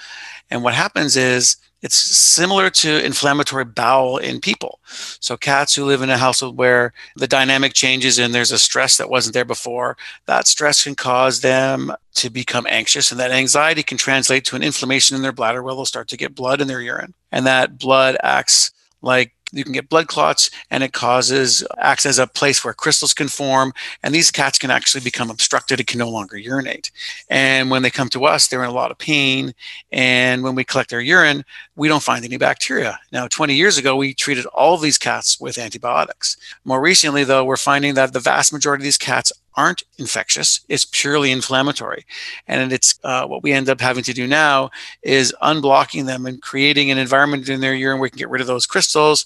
And 0.51 0.64
what 0.64 0.73
happens 0.73 1.14
is 1.17 1.59
it's 1.83 1.97
similar 1.97 2.71
to 2.71 3.05
inflammatory 3.05 3.67
bowel 3.67 4.17
in 4.17 4.40
people. 4.40 4.81
So 4.87 5.37
cats 5.37 5.75
who 5.75 5.85
live 5.85 6.01
in 6.01 6.09
a 6.09 6.17
household 6.17 6.57
where 6.57 6.95
the 7.14 7.27
dynamic 7.27 7.75
changes 7.75 8.19
and 8.19 8.35
there's 8.35 8.53
a 8.53 8.59
stress 8.59 8.97
that 8.97 9.11
wasn't 9.11 9.35
there 9.35 9.45
before, 9.45 9.99
that 10.25 10.49
stress 10.49 10.85
can 10.85 10.95
cause 10.95 11.43
them 11.43 11.93
to 12.14 12.31
become 12.31 12.67
anxious 12.71 13.11
and 13.11 13.21
that 13.21 13.33
anxiety 13.33 13.83
can 13.83 13.99
translate 13.99 14.47
to 14.47 14.57
an 14.57 14.62
inflammation 14.62 15.14
in 15.14 15.23
their 15.23 15.33
bladder 15.33 15.62
where 15.62 15.75
they'll 15.75 15.85
start 15.85 16.09
to 16.09 16.17
get 16.17 16.35
blood 16.35 16.62
in 16.62 16.69
their 16.69 16.81
urine. 16.81 17.12
And 17.31 17.45
that 17.45 17.79
blood 17.79 18.17
acts 18.23 18.71
like 19.05 19.33
you 19.53 19.62
can 19.62 19.73
get 19.73 19.88
blood 19.88 20.09
clots 20.09 20.51
and 20.71 20.83
it 20.83 20.93
causes 20.93 21.64
acts 21.79 22.07
as 22.07 22.19
a 22.19 22.27
place 22.27 22.64
where 22.64 22.75
crystals 22.75 23.14
can 23.14 23.29
form 23.29 23.73
and 24.03 24.14
these 24.14 24.31
cats 24.31 24.59
can 24.59 24.71
actually 24.71 25.03
become 25.03 25.31
obstructed 25.31 25.79
and 25.79 25.87
can 25.87 25.99
no 25.99 26.11
longer 26.11 26.37
urinate. 26.37 26.90
And 27.31 27.71
when 27.71 27.83
they 27.83 27.90
come 27.90 28.09
to 28.11 28.25
us 28.25 28.49
they're 28.49 28.64
in 28.64 28.71
a 28.71 28.75
lot 28.75 28.90
of 28.90 28.99
pain 28.99 29.55
and 29.93 30.43
when 30.43 30.55
we 30.55 30.64
collect 30.64 30.90
their 30.90 31.01
urine 31.01 31.45
we 31.77 31.88
don't 31.88 32.03
find 32.03 32.25
any 32.25 32.37
bacteria. 32.37 32.99
Now 33.12 33.29
20 33.29 33.55
years 33.55 33.79
ago 33.79 33.97
we 33.97 34.14
treated 34.14 34.47
all 34.47 34.75
of 34.75 34.83
these 34.83 34.99
cats 34.99 35.40
with 35.40 35.59
antibiotics. 35.59 36.37
More 36.64 36.81
recently 36.81 37.25
though 37.25 37.45
we're 37.45 37.57
finding 37.57 37.95
that 37.95 38.12
the 38.12 38.21
vast 38.21 38.53
majority 38.53 38.83
of 38.83 38.85
these 38.85 38.99
cats 38.99 39.33
aren't 39.57 39.83
infectious 39.99 40.61
it's 40.69 40.85
purely 40.85 41.31
inflammatory. 41.31 42.05
And 42.47 42.73
it's 42.73 42.99
uh, 43.05 43.27
what 43.27 43.43
we 43.43 43.53
end 43.53 43.69
up 43.69 43.81
having 43.81 44.05
to 44.05 44.12
do 44.12 44.27
now 44.27 44.71
is 45.03 45.35
unblocking 45.43 46.07
them 46.07 46.27
and 46.27 46.40
creating 46.43 46.90
an 46.90 46.99
environment 46.99 47.49
in 47.49 47.61
their 47.61 47.75
urine 47.75 47.99
where 47.99 48.05
we 48.05 48.11
can 48.11 48.19
get 48.19 48.31
rid 48.31 48.40
of 48.40 48.47
those 48.47 48.67
crystals 48.67 49.25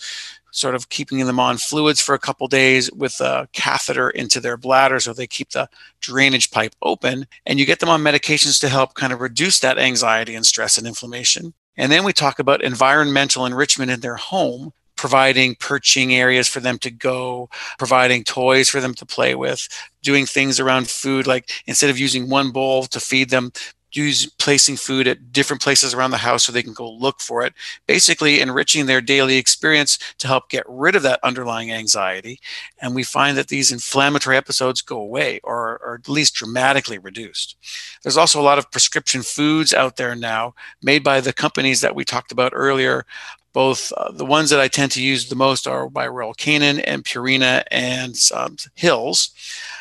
sort 0.51 0.75
of 0.75 0.89
keeping 0.89 1.25
them 1.27 1.39
on 1.39 1.57
fluids 1.57 2.01
for 2.01 2.15
a 2.15 2.19
couple 2.19 2.49
days 2.49 2.91
with 2.93 3.21
a 3.21 3.49
catheter 3.53 4.11
into 4.11 4.41
their 4.41 4.57
bladder 4.57 4.99
so 4.99 5.13
they 5.13 5.27
keep 5.27 5.51
the 5.51 5.69
drainage 6.01 6.51
pipe 6.51 6.75
open. 6.83 7.27
And 7.47 7.59
you 7.59 7.67
get 7.67 7.81
them 7.81 7.89
on 7.89 8.03
medications 8.03 8.61
to 8.61 8.69
help 8.69 8.95
kind 8.95 9.13
of 9.13 9.21
reduce 9.21 9.61
that 9.61 9.79
anxiety 9.79 10.35
and 10.35 10.47
stress 10.47 10.79
and 10.79 10.87
inflammation. 10.87 11.53
And 11.77 11.93
then 11.93 12.03
we 12.03 12.13
talk 12.13 12.39
about 12.39 12.63
environmental 12.63 13.47
enrichment 13.47 13.91
in 13.91 14.01
their 14.01 14.17
home 14.17 14.73
providing 14.99 15.55
perching 15.55 16.15
areas 16.15 16.47
for 16.49 16.61
them 16.61 16.77
to 16.81 16.91
go, 16.91 17.49
providing 17.79 18.25
toys 18.25 18.69
for 18.69 18.81
them 18.81 18.93
to 18.95 19.07
play 19.07 19.35
with, 19.35 19.67
doing 20.03 20.27
things 20.27 20.61
around 20.61 20.91
food, 20.91 21.27
like 21.27 21.51
instead 21.67 21.89
of 21.89 21.99
using 21.99 22.29
one 22.29 22.51
bowl 22.51 22.85
to 22.85 23.01
feed 23.01 23.31
them, 23.31 23.53
use 23.93 24.27
placing 24.39 24.77
food 24.77 25.07
at 25.07 25.33
different 25.33 25.63
places 25.63 25.95
around 25.95 26.11
the 26.11 26.19
house 26.19 26.45
so 26.45 26.53
they 26.53 26.63
can 26.63 26.75
go 26.75 26.91
look 26.91 27.21
for 27.21 27.43
it. 27.43 27.55
Basically 27.87 28.41
enriching 28.41 28.87
their 28.87 29.01
daily 29.01 29.37
experience 29.37 29.99
to 30.19 30.27
help 30.27 30.51
get 30.51 30.65
rid 30.69 30.95
of 30.95 31.03
that 31.03 31.21
underlying 31.23 31.73
anxiety 31.73 32.39
and 32.81 32.95
we 32.95 33.03
find 33.03 33.37
that 33.39 33.49
these 33.49 33.73
inflammatory 33.73 34.37
episodes 34.37 34.83
go 34.83 34.99
away 34.99 35.41
or 35.43 35.81
are 35.83 36.01
at 36.03 36.09
least 36.09 36.35
dramatically 36.35 36.99
reduced. 36.99 37.57
There's 38.03 38.17
also 38.17 38.41
a 38.41 38.43
lot 38.43 38.59
of 38.59 38.71
prescription 38.71 39.23
foods 39.23 39.73
out 39.73 39.97
there 39.97 40.15
now 40.15 40.55
made 40.83 41.03
by 41.03 41.21
the 41.21 41.33
companies 41.33 41.81
that 41.81 41.95
we 41.95 42.05
talked 42.05 42.33
about 42.33 42.53
earlier 42.55 43.07
both 43.53 43.93
uh, 43.97 44.11
the 44.13 44.25
ones 44.25 44.51
that 44.51 44.61
I 44.61 44.69
tend 44.69 44.93
to 44.93 45.03
use 45.03 45.29
the 45.29 45.35
most 45.35 45.67
are 45.67 45.89
by 45.89 46.07
Royal 46.07 46.35
Canin 46.35 46.83
and 46.87 47.05
Purina 47.05 47.65
and 47.71 48.17
um, 48.35 48.57
Hills. 48.75 49.31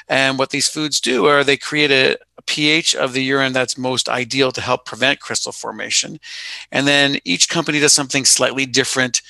And 0.07 0.39
what 0.39 0.51
these 0.51 0.69
foods 0.69 1.01
do 1.01 1.25
are 1.25 1.43
they 1.43 1.57
create 1.57 1.91
a, 1.91 2.17
a, 2.37 2.41
pH 2.43 2.95
of 2.95 3.11
the 3.11 3.23
urine 3.23 3.51
that's 3.51 3.77
most 3.77 4.07
ideal 4.07 4.53
to 4.53 4.61
help 4.61 4.85
prevent 4.85 5.19
crystal 5.19 5.51
formation. 5.51 6.19
And 6.71 6.87
then 6.87 7.19
each 7.25 7.49
company 7.49 7.79
does 7.79 7.93
something 7.93 8.23
slightly 8.23 8.65
different. 8.65 9.21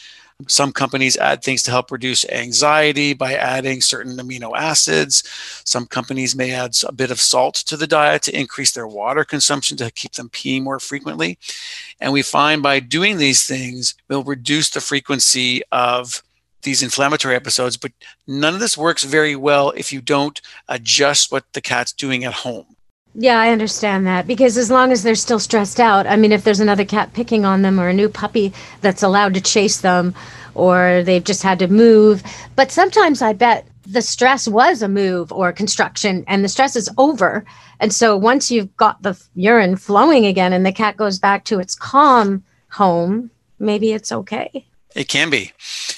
Some 0.47 0.71
companies 0.71 1.17
add 1.17 1.43
things 1.43 1.63
to 1.63 1.71
help 1.71 1.91
reduce 1.91 2.23
anxiety 2.29 3.15
by 3.15 3.33
adding 3.33 3.81
certain 3.81 4.17
amino 4.17 4.55
acids. 4.55 5.23
Some 5.65 5.87
companies 5.87 6.35
may 6.35 6.51
add 6.51 6.75
a 6.87 6.91
bit 6.91 7.09
of 7.09 7.19
salt 7.19 7.55
to 7.55 7.75
the 7.75 7.87
diet 7.87 8.21
to 8.23 8.39
increase 8.39 8.71
their 8.71 8.87
water 8.87 9.23
consumption 9.23 9.77
to 9.77 9.89
keep 9.89 10.11
them 10.11 10.29
peeing 10.29 10.61
more 10.61 10.79
frequently. 10.79 11.39
And 11.99 12.13
we 12.13 12.21
find 12.21 12.61
by 12.61 12.79
doing 12.79 13.17
these 13.17 13.47
things, 13.47 13.95
we'll 14.09 14.23
reduce 14.23 14.69
the 14.69 14.79
frequency 14.79 15.63
of 15.71 16.21
these 16.61 16.83
inflammatory 16.83 17.35
episodes, 17.35 17.75
but 17.75 17.93
none 18.27 18.53
of 18.53 18.59
this 18.59 18.77
works 18.77 19.03
very 19.03 19.35
well 19.35 19.71
if 19.71 19.91
you 19.91 20.01
don't 20.01 20.39
adjust 20.67 21.31
what 21.31 21.51
the 21.53 21.61
cat's 21.61 21.93
doing 21.93 22.23
at 22.23 22.33
home. 22.33 22.76
Yeah, 23.19 23.39
I 23.39 23.49
understand 23.49 24.05
that 24.05 24.27
because 24.27 24.57
as 24.57 24.69
long 24.69 24.91
as 24.91 25.01
they're 25.01 25.15
still 25.15 25.39
stressed 25.39 25.79
out, 25.79 26.05
I 26.05 26.15
mean, 26.15 26.31
if 26.31 26.43
there's 26.43 26.59
another 26.59 26.85
cat 26.85 27.13
picking 27.13 27.45
on 27.45 27.63
them 27.63 27.79
or 27.79 27.89
a 27.89 27.93
new 27.93 28.09
puppy 28.09 28.53
that's 28.81 29.01
allowed 29.01 29.33
to 29.33 29.41
chase 29.41 29.81
them 29.81 30.13
or 30.53 31.01
they've 31.01 31.23
just 31.23 31.41
had 31.41 31.57
to 31.59 31.67
move. 31.67 32.21
But 32.55 32.71
sometimes 32.71 33.23
I 33.23 33.33
bet 33.33 33.67
the 33.87 34.03
stress 34.03 34.47
was 34.47 34.83
a 34.83 34.87
move 34.87 35.31
or 35.31 35.51
construction 35.51 36.25
and 36.27 36.43
the 36.43 36.47
stress 36.47 36.75
is 36.75 36.91
over. 36.99 37.43
And 37.79 37.91
so 37.91 38.15
once 38.15 38.51
you've 38.51 38.77
got 38.77 39.01
the 39.01 39.19
urine 39.33 39.77
flowing 39.77 40.27
again 40.27 40.53
and 40.53 40.63
the 40.63 40.71
cat 40.71 40.95
goes 40.95 41.17
back 41.17 41.43
to 41.45 41.59
its 41.59 41.73
calm 41.73 42.43
home, 42.69 43.31
maybe 43.57 43.93
it's 43.93 44.11
okay. 44.11 44.63
It 44.95 45.07
can 45.07 45.31
be. 45.31 45.53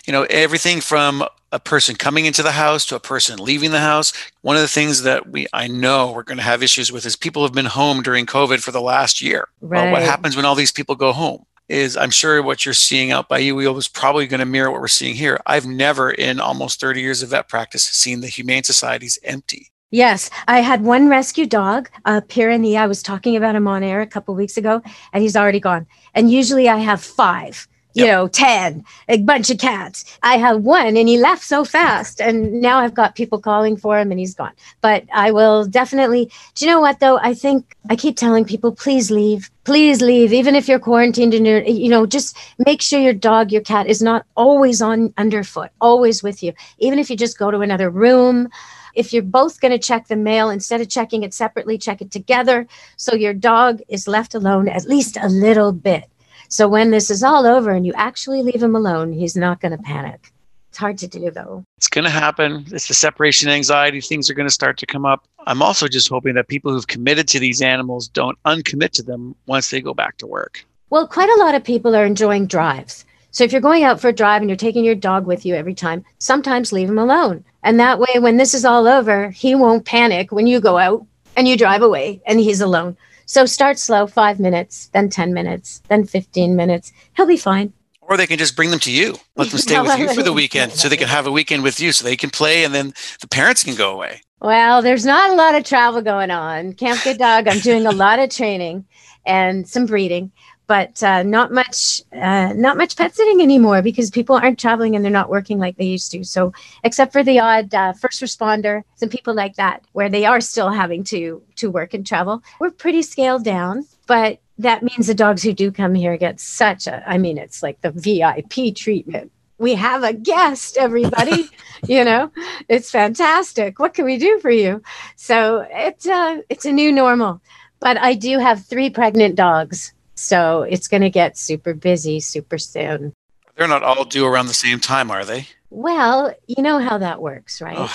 You 0.06 0.14
know, 0.14 0.24
everything 0.30 0.80
from 0.80 1.26
a 1.52 1.60
person 1.60 1.96
coming 1.96 2.26
into 2.26 2.44
the 2.44 2.52
house 2.52 2.86
to 2.88 2.96
a 2.96 3.00
person 3.00 3.40
leaving 3.40 3.72
the 3.72 3.80
house. 3.80 4.14
One 4.42 4.56
of 4.56 4.62
the 4.62 4.68
things 4.68 5.04
that 5.04 5.30
we 5.30 5.48
I 5.54 5.68
know 5.68 6.12
we're 6.12 6.24
going 6.24 6.38
to 6.38 6.44
have 6.44 6.64
issues 6.64 6.92
with 6.92 7.06
is 7.06 7.16
people 7.16 7.44
have 7.44 7.54
been 7.54 7.66
home 7.66 8.02
during 8.02 8.26
COVID 8.26 8.62
for 8.62 8.72
the 8.72 8.82
last 8.82 9.22
year. 9.22 9.48
Right. 9.62 9.84
Well, 9.84 9.94
what 9.94 10.02
happens 10.02 10.36
when 10.36 10.46
all 10.46 10.56
these 10.56 10.72
people 10.72 10.96
go 10.96 11.12
home? 11.12 11.46
is 11.70 11.96
I'm 11.96 12.10
sure 12.10 12.42
what 12.42 12.66
you're 12.66 12.74
seeing 12.74 13.12
out 13.12 13.30
by 13.30 13.38
you 13.38 13.56
wheel 13.56 13.78
is 13.78 13.88
probably 13.88 14.26
going 14.26 14.40
to 14.40 14.46
mirror 14.46 14.72
what 14.72 14.82
we're 14.82 14.88
seeing 14.88 15.16
here. 15.16 15.40
I've 15.46 15.68
never, 15.68 16.10
in 16.10 16.40
almost 16.40 16.82
30 16.82 17.00
years 17.00 17.22
of 17.22 17.30
vet 17.30 17.48
practice, 17.48 17.84
seen 17.84 18.22
the 18.22 18.28
Humane 18.28 18.64
Societies 18.64 19.20
empty. 19.24 19.72
Yes, 19.92 20.30
I 20.48 20.60
had 20.62 20.84
one 20.84 21.10
rescue 21.10 21.46
dog, 21.46 21.90
a 22.06 22.22
Pyrenees. 22.22 22.78
I 22.78 22.86
was 22.86 23.02
talking 23.02 23.36
about 23.36 23.56
him 23.56 23.68
on 23.68 23.82
air 23.82 24.02
a 24.02 24.08
couple 24.08 24.36
weeks 24.36 24.58
ago, 24.58 24.82
and 25.14 25.24
he's 25.24 25.36
already 25.36 25.60
gone. 25.60 25.88
And 26.14 26.32
usually 26.32 26.70
I 26.70 26.78
have 26.78 27.02
five 27.02 27.68
you 27.93 28.06
yep. 28.06 28.15
know, 28.15 28.28
10, 28.28 28.84
a 29.08 29.17
bunch 29.17 29.49
of 29.49 29.58
cats. 29.58 30.17
I 30.21 30.38
have 30.38 30.62
one 30.62 30.95
and 30.95 31.10
he 31.10 31.17
left 31.17 31.43
so 31.43 31.65
fast. 31.65 32.21
And 32.21 32.62
now 32.62 32.80
I've 32.80 32.93
got 32.93 33.15
people 33.15 33.39
calling 33.39 33.78
for 33.78 33.97
him 33.97 34.12
and 34.12 34.19
he's 34.19 34.36
gone. 34.36 34.54
But 34.82 35.06
I 35.12 35.32
will 35.32 35.65
definitely, 35.65 36.32
do 36.54 36.65
you 36.65 36.71
know 36.71 36.80
what 36.80 36.99
though? 36.99 37.17
I 37.17 37.34
think 37.34 37.75
I 37.89 37.95
keep 37.95 38.15
telling 38.15 38.45
people, 38.45 38.71
please 38.71 39.10
leave, 39.10 39.49
please 39.63 40.02
leave. 40.02 40.34
Even 40.34 40.56
if 40.56 40.67
you're 40.67 40.80
quarantined 40.80 41.34
and 41.34 41.47
you're, 41.47 41.63
you 41.63 41.89
know, 41.89 42.06
just 42.06 42.38
make 42.60 42.82
sure 42.82 42.99
your 42.99 43.13
dog, 43.13 43.52
your 43.52 43.62
cat 43.62 43.88
is 43.88 44.04
not 44.04 44.23
always 44.38 44.84
on 44.84 45.12
underfoot, 45.17 45.71
always 45.82 46.21
with 46.21 46.43
you. 46.43 46.54
Even 46.78 46.99
if 46.99 47.10
you 47.10 47.15
just 47.15 47.39
go 47.39 47.49
to 47.49 47.62
another 47.62 47.89
room, 47.89 48.49
if 48.93 49.13
you're 49.13 49.23
both 49.23 49.62
going 49.62 49.71
to 49.71 49.80
check 49.80 50.08
the 50.08 50.15
mail 50.15 50.49
instead 50.49 50.82
of 50.82 50.89
checking 50.89 51.23
it 51.23 51.34
separately 51.34 51.78
check 51.78 52.02
it 52.02 52.10
together 52.10 52.67
so 52.97 53.13
your 53.13 53.36
dog 53.36 53.82
is 53.88 54.08
left 54.08 54.34
alone 54.34 54.67
at 54.67 54.86
least 54.86 55.15
a 55.21 55.30
little 55.30 55.71
bit 55.71 56.10
so 56.50 56.68
when 56.68 56.92
this 56.92 57.10
is 57.10 57.24
all 57.24 57.46
over 57.46 57.72
and 57.72 57.86
you 57.86 57.94
actually 57.96 58.42
leave 58.42 58.62
him 58.62 58.76
alone, 58.76 59.14
he's 59.14 59.36
not 59.36 59.62
going 59.62 59.72
to 59.72 59.78
panic. 59.78 60.32
It's 60.70 60.78
hard 60.78 60.98
to 61.00 61.08
do 61.08 61.32
though. 61.32 61.64
It's 61.78 61.88
going 61.88 62.06
to 62.06 62.12
happen. 62.12 62.66
It's 62.72 62.88
the 62.88 62.94
separation 62.94 63.50
anxiety. 63.50 64.02
Things 64.02 64.30
are 64.30 64.34
going 64.34 64.48
to 64.48 64.54
start 64.54 64.78
to 64.80 64.86
come 64.86 65.06
up. 65.06 65.28
I'm 65.48 65.62
also 65.62 65.88
just 65.88 66.10
hoping 66.10 66.36
that 66.36 66.48
people 66.48 66.72
who've 66.72 66.88
committed 66.88 67.28
to 67.30 67.40
these 67.40 67.62
animals 67.62 68.08
don't 68.08 68.38
uncommit 68.44 68.92
to 68.92 69.04
them 69.04 69.36
once 69.46 69.70
they 69.70 69.82
go 69.82 69.94
back 69.94 70.18
to 70.18 70.28
work. 70.28 70.66
Well, 70.90 71.08
quite 71.08 71.30
a 71.30 71.40
lot 71.40 71.56
of 71.56 71.64
people 71.64 71.96
are 71.96 72.06
enjoying 72.06 72.48
drives. 72.48 73.06
So 73.32 73.44
if 73.44 73.52
you're 73.52 73.62
going 73.62 73.84
out 73.84 74.00
for 74.00 74.10
a 74.10 74.14
drive 74.14 74.42
and 74.42 74.50
you're 74.50 74.58
taking 74.58 74.84
your 74.84 74.96
dog 74.96 75.28
with 75.28 75.46
you 75.46 75.54
every 75.54 75.76
time, 75.76 76.04
sometimes 76.18 76.72
leave 76.72 76.90
him 76.90 76.98
alone. 76.98 77.46
And 77.62 77.80
that 77.80 78.00
way, 78.00 78.20
when 78.20 78.38
this 78.38 78.56
is 78.56 78.66
all 78.66 78.88
over, 78.88 79.30
he 79.30 79.54
won't 79.54 79.86
panic 79.86 80.32
when 80.32 80.48
you 80.48 80.60
go 80.60 80.78
out 80.80 81.06
and 81.36 81.48
you 81.48 81.56
drive 81.58 81.84
away 81.84 82.22
and 82.26 82.40
he's 82.40 82.62
alone. 82.62 82.98
So 83.30 83.46
start 83.46 83.78
slow, 83.78 84.08
five 84.08 84.39
minutes, 84.39 84.89
then 84.92 85.08
10 85.08 85.36
minutes, 85.36 85.84
then 85.88 86.04
15 86.04 86.56
minutes. 86.56 86.92
He'll 87.15 87.28
be 87.28 87.38
fine. 87.38 87.74
Or 88.02 88.18
they 88.18 88.26
can 88.26 88.39
just 88.39 88.56
bring 88.56 88.72
them 88.72 88.80
to 88.80 88.92
you, 88.92 89.18
let 89.36 89.52
them 89.52 89.60
stay 89.60 89.80
with 89.80 90.00
you 90.00 90.12
for 90.15 90.24
the 90.24 90.34
weekend 90.34 90.72
so 90.72 90.89
they 90.89 90.98
can 90.98 91.08
have 91.08 91.28
a 91.28 91.32
weekend 91.32 91.62
with 91.62 91.80
you 91.80 91.92
so 91.92 92.04
they 92.04 92.15
can 92.15 92.32
play 92.32 92.63
and 92.63 92.74
then 92.74 92.92
the 93.22 93.28
parents 93.28 93.63
can 93.63 93.76
go 93.76 93.94
away. 93.94 94.24
Well, 94.42 94.82
there's 94.82 95.06
not 95.06 95.30
a 95.30 95.36
lot 95.36 95.54
of 95.54 95.63
travel 95.63 96.02
going 96.02 96.32
on. 96.32 96.74
Camp 96.74 97.04
Good 97.04 97.20
Dog, 97.20 97.48
I'm 97.48 97.60
doing 97.60 97.86
a 97.86 97.92
lot 97.92 98.18
of 98.18 98.32
training 98.32 98.86
and 99.28 99.70
some 99.70 99.86
breeding 99.86 100.32
but 100.70 101.02
uh, 101.02 101.24
not 101.24 101.52
much 101.52 102.00
uh, 102.14 102.54
not 102.54 102.78
much 102.78 102.96
pet 102.96 103.16
sitting 103.16 103.42
anymore 103.42 103.82
because 103.82 104.12
people 104.12 104.36
aren't 104.36 104.60
traveling 104.60 104.96
and 104.96 105.04
they're 105.04 105.12
not 105.12 105.28
working 105.28 105.58
like 105.58 105.76
they 105.78 105.86
used 105.86 106.12
to. 106.12 106.24
So 106.24 106.54
except 106.84 107.12
for 107.12 107.24
the 107.24 107.40
odd 107.40 107.74
uh, 107.74 107.94
first 107.94 108.22
responder 108.22 108.84
some 108.96 109.10
people 109.10 109.34
like 109.34 109.56
that 109.56 109.84
where 109.94 110.10
they 110.10 110.26
are 110.26 110.40
still 110.40 110.70
having 110.70 111.04
to 111.06 111.42
to 111.56 111.72
work 111.72 111.96
and 111.96 112.06
travel. 112.06 112.44
We're 112.60 112.70
pretty 112.70 113.02
scaled 113.02 113.44
down 113.44 113.88
but 114.06 114.40
that 114.60 114.84
means 114.84 115.08
the 115.08 115.16
dogs 115.16 115.42
who 115.42 115.54
do 115.54 115.72
come 115.72 115.96
here 115.96 116.18
get 116.18 116.40
such 116.40 116.86
a 116.86 117.04
i 117.10 117.18
mean 117.18 117.38
it's 117.38 117.64
like 117.64 117.82
the 117.82 117.92
vip 117.92 118.76
treatment. 118.76 119.32
We 119.58 119.74
have 119.74 120.04
a 120.04 120.14
guest 120.14 120.78
everybody 120.78 121.50
you 121.88 122.04
know? 122.06 122.32
It's 122.68 122.92
fantastic. 122.92 123.80
What 123.80 123.94
can 123.96 124.06
we 124.06 124.18
do 124.18 124.40
for 124.40 124.52
you? 124.52 124.84
So 125.16 125.66
it's 125.72 126.08
uh 126.08 126.42
it's 126.48 126.66
a 126.66 126.72
new 126.72 126.92
normal. 126.92 127.42
But 127.80 127.98
i 127.98 128.14
do 128.14 128.38
have 128.38 128.66
three 128.66 128.92
pregnant 128.92 129.34
dogs 129.36 129.94
so 130.20 130.64
it's 130.64 130.88
going 130.88 131.02
to 131.02 131.10
get 131.10 131.38
super 131.38 131.74
busy 131.74 132.20
super 132.20 132.58
soon. 132.58 133.14
They're 133.56 133.68
not 133.68 133.84
all 133.84 134.06
due 134.06 134.26
around 134.26 134.48
the 134.48 134.54
same 134.54 134.80
time, 134.80 135.12
are 135.12 135.26
they? 135.26 135.48
Well, 135.70 136.34
you 136.48 136.64
know 136.64 136.80
how 136.80 136.98
that 136.98 137.22
works, 137.22 137.62
right? 137.62 137.90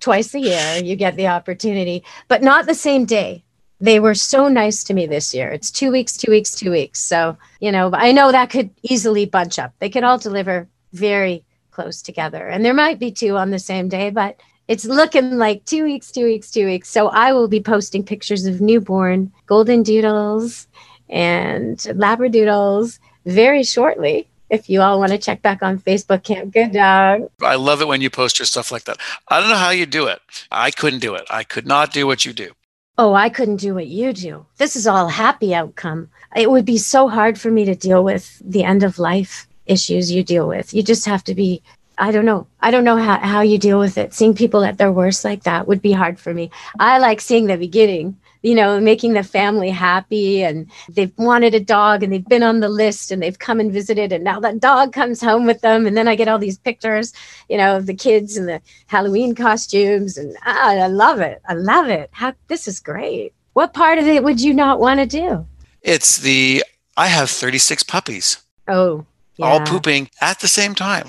Twice 0.00 0.34
a 0.34 0.40
year, 0.40 0.80
you 0.82 0.96
get 0.96 1.16
the 1.16 1.26
opportunity, 1.26 2.04
but 2.28 2.42
not 2.42 2.66
the 2.66 2.74
same 2.74 3.04
day. 3.04 3.44
They 3.80 4.00
were 4.00 4.14
so 4.14 4.48
nice 4.48 4.82
to 4.84 4.94
me 4.94 5.06
this 5.06 5.34
year. 5.34 5.50
It's 5.50 5.70
two 5.70 5.92
weeks, 5.92 6.16
two 6.16 6.30
weeks, 6.30 6.52
two 6.52 6.70
weeks. 6.70 7.00
So, 7.00 7.36
you 7.60 7.70
know, 7.70 7.90
I 7.92 8.12
know 8.12 8.32
that 8.32 8.50
could 8.50 8.70
easily 8.82 9.26
bunch 9.26 9.58
up. 9.58 9.72
They 9.78 9.90
could 9.90 10.04
all 10.04 10.18
deliver 10.18 10.68
very 10.92 11.44
close 11.70 12.02
together. 12.02 12.46
And 12.48 12.64
there 12.64 12.74
might 12.74 12.98
be 12.98 13.12
two 13.12 13.36
on 13.36 13.50
the 13.50 13.58
same 13.58 13.88
day, 13.88 14.10
but 14.10 14.40
it's 14.66 14.84
looking 14.84 15.38
like 15.38 15.64
two 15.64 15.84
weeks, 15.84 16.10
two 16.10 16.24
weeks, 16.24 16.50
two 16.50 16.66
weeks. 16.66 16.88
So 16.88 17.08
I 17.08 17.32
will 17.32 17.48
be 17.48 17.60
posting 17.60 18.04
pictures 18.04 18.46
of 18.46 18.60
newborn 18.60 19.32
golden 19.46 19.82
doodles 19.82 20.66
and 21.08 21.78
labradoodles 21.78 22.98
very 23.24 23.62
shortly 23.62 24.28
if 24.50 24.70
you 24.70 24.80
all 24.80 24.98
want 24.98 25.12
to 25.12 25.18
check 25.18 25.42
back 25.42 25.62
on 25.62 25.78
Facebook, 25.78 26.24
Camp 26.24 26.52
Good 26.52 26.72
Dog. 26.72 27.30
I 27.42 27.56
love 27.56 27.82
it 27.82 27.88
when 27.88 28.00
you 28.00 28.10
post 28.10 28.38
your 28.38 28.46
stuff 28.46 28.72
like 28.72 28.84
that. 28.84 28.98
I 29.28 29.40
don't 29.40 29.50
know 29.50 29.56
how 29.56 29.70
you 29.70 29.86
do 29.86 30.06
it. 30.06 30.20
I 30.50 30.70
couldn't 30.70 31.00
do 31.00 31.14
it. 31.14 31.26
I 31.30 31.44
could 31.44 31.66
not 31.66 31.92
do 31.92 32.06
what 32.06 32.24
you 32.24 32.32
do. 32.32 32.52
Oh, 32.96 33.14
I 33.14 33.28
couldn't 33.28 33.56
do 33.56 33.74
what 33.74 33.86
you 33.86 34.12
do. 34.12 34.46
This 34.56 34.74
is 34.74 34.86
all 34.86 35.08
happy 35.08 35.54
outcome. 35.54 36.08
It 36.34 36.50
would 36.50 36.64
be 36.64 36.78
so 36.78 37.08
hard 37.08 37.38
for 37.38 37.50
me 37.50 37.64
to 37.64 37.74
deal 37.74 38.02
with 38.02 38.40
the 38.44 38.64
end 38.64 38.82
of 38.82 38.98
life 38.98 39.46
issues 39.66 40.10
you 40.10 40.24
deal 40.24 40.48
with. 40.48 40.74
You 40.74 40.82
just 40.82 41.04
have 41.04 41.22
to 41.24 41.34
be 41.34 41.62
I 42.00 42.12
don't 42.12 42.24
know. 42.24 42.46
I 42.60 42.70
don't 42.70 42.84
know 42.84 42.96
how, 42.96 43.18
how 43.18 43.40
you 43.40 43.58
deal 43.58 43.80
with 43.80 43.98
it. 43.98 44.14
Seeing 44.14 44.32
people 44.32 44.62
at 44.64 44.78
their 44.78 44.92
worst 44.92 45.24
like 45.24 45.42
that 45.42 45.66
would 45.66 45.82
be 45.82 45.90
hard 45.90 46.18
for 46.18 46.32
me. 46.32 46.50
I 46.78 46.98
like 46.98 47.20
seeing 47.20 47.46
the 47.46 47.56
beginning 47.56 48.16
you 48.42 48.54
know, 48.54 48.80
making 48.80 49.12
the 49.12 49.22
family 49.22 49.70
happy 49.70 50.42
and 50.42 50.70
they've 50.88 51.12
wanted 51.18 51.54
a 51.54 51.60
dog 51.60 52.02
and 52.02 52.12
they've 52.12 52.28
been 52.28 52.42
on 52.42 52.60
the 52.60 52.68
list 52.68 53.10
and 53.10 53.22
they've 53.22 53.38
come 53.38 53.60
and 53.60 53.72
visited 53.72 54.12
and 54.12 54.24
now 54.24 54.38
that 54.40 54.60
dog 54.60 54.92
comes 54.92 55.20
home 55.20 55.44
with 55.44 55.60
them 55.60 55.86
and 55.86 55.96
then 55.96 56.08
I 56.08 56.14
get 56.14 56.28
all 56.28 56.38
these 56.38 56.58
pictures, 56.58 57.12
you 57.48 57.56
know, 57.56 57.76
of 57.76 57.86
the 57.86 57.94
kids 57.94 58.36
in 58.36 58.46
the 58.46 58.60
Halloween 58.86 59.34
costumes 59.34 60.16
and 60.16 60.36
ah, 60.46 60.70
I 60.70 60.86
love 60.86 61.20
it. 61.20 61.40
I 61.48 61.54
love 61.54 61.88
it. 61.88 62.10
How 62.12 62.34
this 62.48 62.68
is 62.68 62.80
great. 62.80 63.32
What 63.54 63.74
part 63.74 63.98
of 63.98 64.06
it 64.06 64.22
would 64.22 64.40
you 64.40 64.54
not 64.54 64.78
want 64.78 65.00
to 65.00 65.06
do? 65.06 65.46
It's 65.82 66.16
the 66.16 66.64
I 66.96 67.06
have 67.06 67.30
36 67.30 67.82
puppies. 67.84 68.38
Oh, 68.66 69.06
yeah. 69.38 69.46
all 69.46 69.60
pooping 69.60 70.10
at 70.20 70.40
the 70.40 70.48
same 70.48 70.74
time 70.74 71.08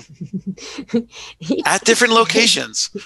at 1.66 1.84
different 1.84 2.14
locations. 2.14 2.90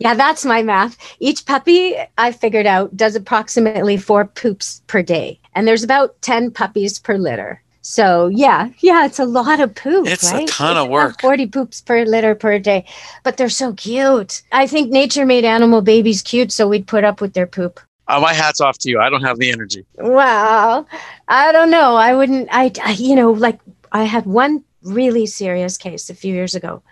Yeah, 0.00 0.14
that's 0.14 0.44
my 0.44 0.62
math. 0.62 0.96
Each 1.20 1.44
puppy 1.44 1.96
I 2.16 2.32
figured 2.32 2.66
out 2.66 2.96
does 2.96 3.14
approximately 3.14 3.96
four 3.96 4.24
poops 4.24 4.82
per 4.86 5.02
day, 5.02 5.38
and 5.54 5.68
there's 5.68 5.84
about 5.84 6.20
10 6.22 6.50
puppies 6.50 6.98
per 6.98 7.18
litter. 7.18 7.62
So 7.82 8.26
yeah, 8.28 8.70
yeah, 8.80 9.04
it's 9.04 9.18
a 9.18 9.24
lot 9.24 9.60
of 9.60 9.74
poop. 9.74 10.08
It's 10.08 10.32
right? 10.32 10.48
a 10.48 10.52
ton 10.52 10.76
of 10.76 10.88
work. 10.88 11.20
Forty 11.20 11.46
poops 11.46 11.80
per 11.80 12.04
litter 12.04 12.34
per 12.34 12.58
day, 12.58 12.84
but 13.22 13.36
they're 13.36 13.48
so 13.48 13.74
cute. 13.74 14.42
I 14.50 14.66
think 14.66 14.90
nature 14.90 15.24
made 15.24 15.44
animal 15.44 15.82
babies 15.82 16.20
cute, 16.20 16.50
so 16.50 16.66
we'd 16.66 16.88
put 16.88 17.04
up 17.04 17.20
with 17.20 17.34
their 17.34 17.46
poop. 17.46 17.78
Oh, 18.08 18.20
my 18.20 18.34
hat's 18.34 18.60
off 18.60 18.78
to 18.78 18.90
you. 18.90 19.00
I 19.00 19.08
don't 19.08 19.22
have 19.22 19.38
the 19.38 19.50
energy. 19.50 19.84
Well, 19.96 20.86
I 21.28 21.52
don't 21.52 21.70
know. 21.70 21.94
I 21.94 22.14
wouldn't. 22.14 22.48
I, 22.50 22.72
I 22.84 22.92
you 22.92 23.14
know, 23.14 23.30
like 23.30 23.60
I 23.96 24.02
had 24.04 24.26
one 24.26 24.64
really 24.82 25.24
serious 25.24 25.78
case 25.78 26.10
a 26.10 26.14
few 26.14 26.34
years 26.34 26.54
ago 26.54 26.82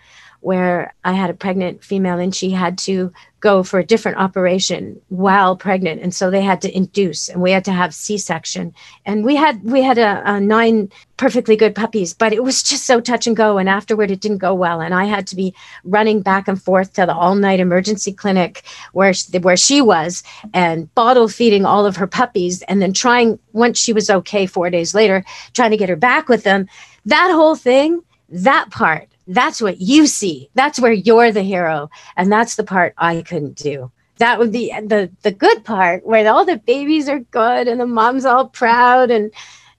where 0.45 0.93
I 1.03 1.13
had 1.13 1.31
a 1.31 1.33
pregnant 1.33 1.83
female 1.83 2.19
and 2.19 2.33
she 2.33 2.51
had 2.51 2.77
to 2.77 3.11
go 3.39 3.63
for 3.63 3.79
a 3.79 3.83
different 3.83 4.19
operation 4.19 5.01
while 5.09 5.55
pregnant. 5.55 6.03
And 6.03 6.13
so 6.13 6.29
they 6.29 6.43
had 6.43 6.61
to 6.61 6.77
induce 6.77 7.29
and 7.29 7.41
we 7.41 7.49
had 7.49 7.65
to 7.65 7.71
have 7.71 7.95
c-section. 7.95 8.71
And 9.07 9.25
we 9.25 9.35
had 9.35 9.63
we 9.63 9.81
had 9.81 9.97
a, 9.97 10.21
a, 10.23 10.39
nine 10.39 10.91
perfectly 11.17 11.55
good 11.55 11.73
puppies 11.73 12.13
but 12.13 12.31
it 12.31 12.43
was 12.43 12.61
just 12.61 12.85
so 12.85 13.01
touch 13.01 13.25
and 13.25 13.35
go. 13.35 13.57
And 13.57 13.67
afterward 13.67 14.11
it 14.11 14.19
didn't 14.19 14.37
go 14.37 14.53
well. 14.53 14.81
And 14.81 14.93
i 14.93 15.05
had 15.05 15.25
to 15.27 15.35
be 15.35 15.55
running 15.83 16.21
back 16.21 16.47
and 16.47 16.61
forth 16.61 16.93
to 16.93 17.07
the 17.07 17.15
all-night 17.15 17.59
emergency 17.59 18.13
clinic 18.13 18.63
where 18.93 19.15
she, 19.15 19.39
where 19.39 19.57
she 19.57 19.81
was 19.81 20.21
and 20.53 20.93
bottle 20.93 21.27
feeding 21.27 21.65
all 21.65 21.87
of 21.87 21.95
her 21.95 22.07
puppies 22.07 22.61
and 22.63 22.83
then 22.83 22.93
trying 22.93 23.39
once 23.53 23.79
she 23.79 23.93
was 23.93 24.11
okay 24.11 24.45
4 24.45 24.69
days 24.69 24.93
later 24.93 25.25
trying 25.53 25.71
to 25.71 25.77
get 25.77 25.89
her 25.89 25.95
back 25.95 26.29
with 26.29 26.43
them. 26.43 26.67
That 27.03 27.31
whole 27.31 27.55
thing 27.55 28.03
that 28.29 28.69
part 28.69 29.07
that's 29.27 29.61
what 29.61 29.81
you 29.81 30.07
see. 30.07 30.49
That's 30.53 30.79
where 30.79 30.93
you're 30.93 31.31
the 31.31 31.41
hero. 31.41 31.89
And 32.15 32.31
that's 32.31 32.55
the 32.55 32.63
part 32.63 32.93
i 32.97 33.21
couldn't 33.21 33.55
do. 33.55 33.91
That 34.17 34.39
would 34.39 34.51
be 34.51 34.69
the 34.69 35.11
the 35.23 35.31
good 35.31 35.65
part 35.65 36.05
where 36.05 36.31
all 36.31 36.45
the 36.45 36.57
babies 36.57 37.09
are 37.09 37.19
good 37.19 37.67
and 37.67 37.79
the 37.79 37.87
mom's 37.87 38.25
all 38.25 38.47
proud 38.47 39.11
and 39.11 39.31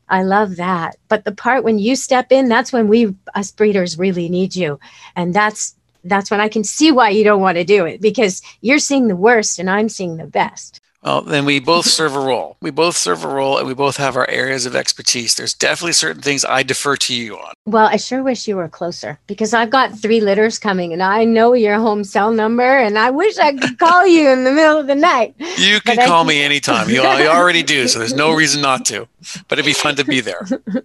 i 0.09 0.23
love 0.23 0.57
that. 0.57 0.97
But 1.09 1.25
the 1.25 1.33
part 1.33 1.65
when 1.65 1.79
you 1.79 1.97
step 1.97 2.33
in 2.33 2.49
that's 2.49 2.73
when 2.73 2.89
we 2.89 3.15
us 3.35 3.51
breeders 3.51 3.99
really 3.99 4.29
need 4.29 4.55
you. 4.55 4.79
And 5.15 5.33
that's 5.33 5.75
that's 6.05 6.31
when 6.31 6.41
i 6.41 6.49
can 6.49 6.65
see 6.65 6.93
why 6.93 7.11
you 7.11 7.25
don't 7.25 7.41
want 7.41 7.57
to 7.57 7.65
do 7.65 7.85
it 7.85 8.01
because 8.01 8.43
you're 8.61 8.79
seeing 8.79 9.09
the 9.09 9.17
worst 9.17 9.59
and 9.59 9.69
i'm 9.69 9.89
seeing 9.89 10.17
the 10.17 10.27
best 10.27 10.81
well, 11.03 11.23
then 11.23 11.45
we 11.45 11.61
both 11.61 11.87
serve 11.87 12.17
a 12.17 12.21
role. 12.21 12.57
We 12.61 12.71
both 12.71 12.97
serve 12.97 13.25
a 13.25 13.29
role 13.29 13.59
and 13.59 13.67
we 13.67 13.75
both 13.75 13.97
have 13.97 14.17
our 14.17 14.29
areas 14.29 14.67
of 14.67 14.75
expertise. 14.75 15.35
There's 15.35 15.55
definitely 15.55 15.93
certain 15.93 16.23
things 16.23 16.45
I 16.45 16.63
defer 16.63 16.97
to 16.97 17.15
you 17.15 17.37
on. 17.37 17.53
Well, 17.65 17.87
I 17.87 17.97
sure 17.97 18.23
wish 18.23 18.49
you 18.49 18.57
were 18.57 18.69
closer 18.69 19.19
because 19.27 19.55
I've 19.55 19.71
got 19.71 19.97
three 19.97 20.21
litters 20.21 20.59
coming 20.59 20.93
and 20.93 21.03
I 21.03 21.25
know 21.25 21.53
your 21.53 21.77
home 21.77 22.03
cell 22.05 22.33
number 22.33 22.65
and 22.65 22.99
I 22.99 23.11
wish 23.11 23.39
I 23.39 23.53
could 23.53 23.79
call 23.79 24.07
you 24.07 24.29
in 24.29 24.45
the 24.45 24.53
middle 24.53 24.79
of 24.79 24.87
the 24.87 24.95
night. 24.95 25.35
You 25.59 25.81
can 25.81 25.97
call 26.07 26.25
me 26.25 26.43
anytime. 26.43 26.89
You, 26.89 27.03
you 27.03 27.29
already 27.29 27.63
do, 27.63 27.87
so 27.89 27.99
there's 27.99 28.15
no 28.15 28.35
reason 28.35 28.61
not 28.61 28.85
to. 28.87 29.09
But 29.49 29.59
it'd 29.59 29.67
be 29.67 29.73
fun 29.73 29.97
to 29.97 30.05
be 30.05 30.21
there. 30.21 30.47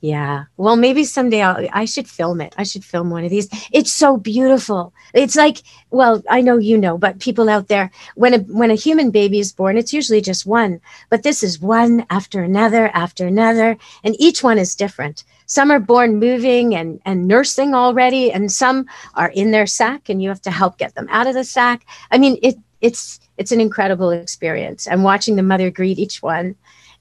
Yeah. 0.00 0.44
Well, 0.56 0.76
maybe 0.76 1.04
someday 1.04 1.40
I'll, 1.40 1.66
I 1.72 1.84
should 1.84 2.08
film 2.08 2.40
it. 2.40 2.54
I 2.58 2.64
should 2.64 2.84
film 2.84 3.10
one 3.10 3.24
of 3.24 3.30
these. 3.30 3.48
It's 3.72 3.92
so 3.92 4.16
beautiful. 4.16 4.92
It's 5.14 5.36
like, 5.36 5.62
well, 5.90 6.22
I 6.28 6.40
know 6.40 6.58
you 6.58 6.76
know, 6.76 6.98
but 6.98 7.20
people 7.20 7.48
out 7.48 7.68
there, 7.68 7.90
when 8.14 8.34
a 8.34 8.38
when 8.40 8.70
a 8.70 8.74
human 8.74 9.10
baby 9.10 9.38
is 9.38 9.52
born, 9.52 9.78
it's 9.78 9.92
usually 9.92 10.20
just 10.20 10.44
one. 10.44 10.80
But 11.08 11.22
this 11.22 11.42
is 11.42 11.60
one 11.60 12.04
after 12.10 12.42
another 12.42 12.88
after 12.88 13.26
another, 13.26 13.78
and 14.02 14.14
each 14.18 14.42
one 14.42 14.58
is 14.58 14.74
different. 14.74 15.24
Some 15.46 15.70
are 15.70 15.80
born 15.80 16.18
moving 16.18 16.74
and 16.74 17.00
and 17.06 17.26
nursing 17.26 17.74
already, 17.74 18.30
and 18.30 18.52
some 18.52 18.86
are 19.14 19.30
in 19.30 19.52
their 19.52 19.66
sack, 19.66 20.08
and 20.08 20.22
you 20.22 20.28
have 20.28 20.42
to 20.42 20.50
help 20.50 20.78
get 20.78 20.94
them 20.94 21.08
out 21.10 21.26
of 21.26 21.34
the 21.34 21.44
sack. 21.44 21.86
I 22.10 22.18
mean, 22.18 22.38
it 22.42 22.56
it's 22.80 23.20
it's 23.38 23.52
an 23.52 23.60
incredible 23.60 24.10
experience. 24.10 24.86
And 24.86 25.02
watching 25.02 25.36
the 25.36 25.42
mother 25.42 25.70
greet 25.70 25.98
each 25.98 26.22
one 26.22 26.56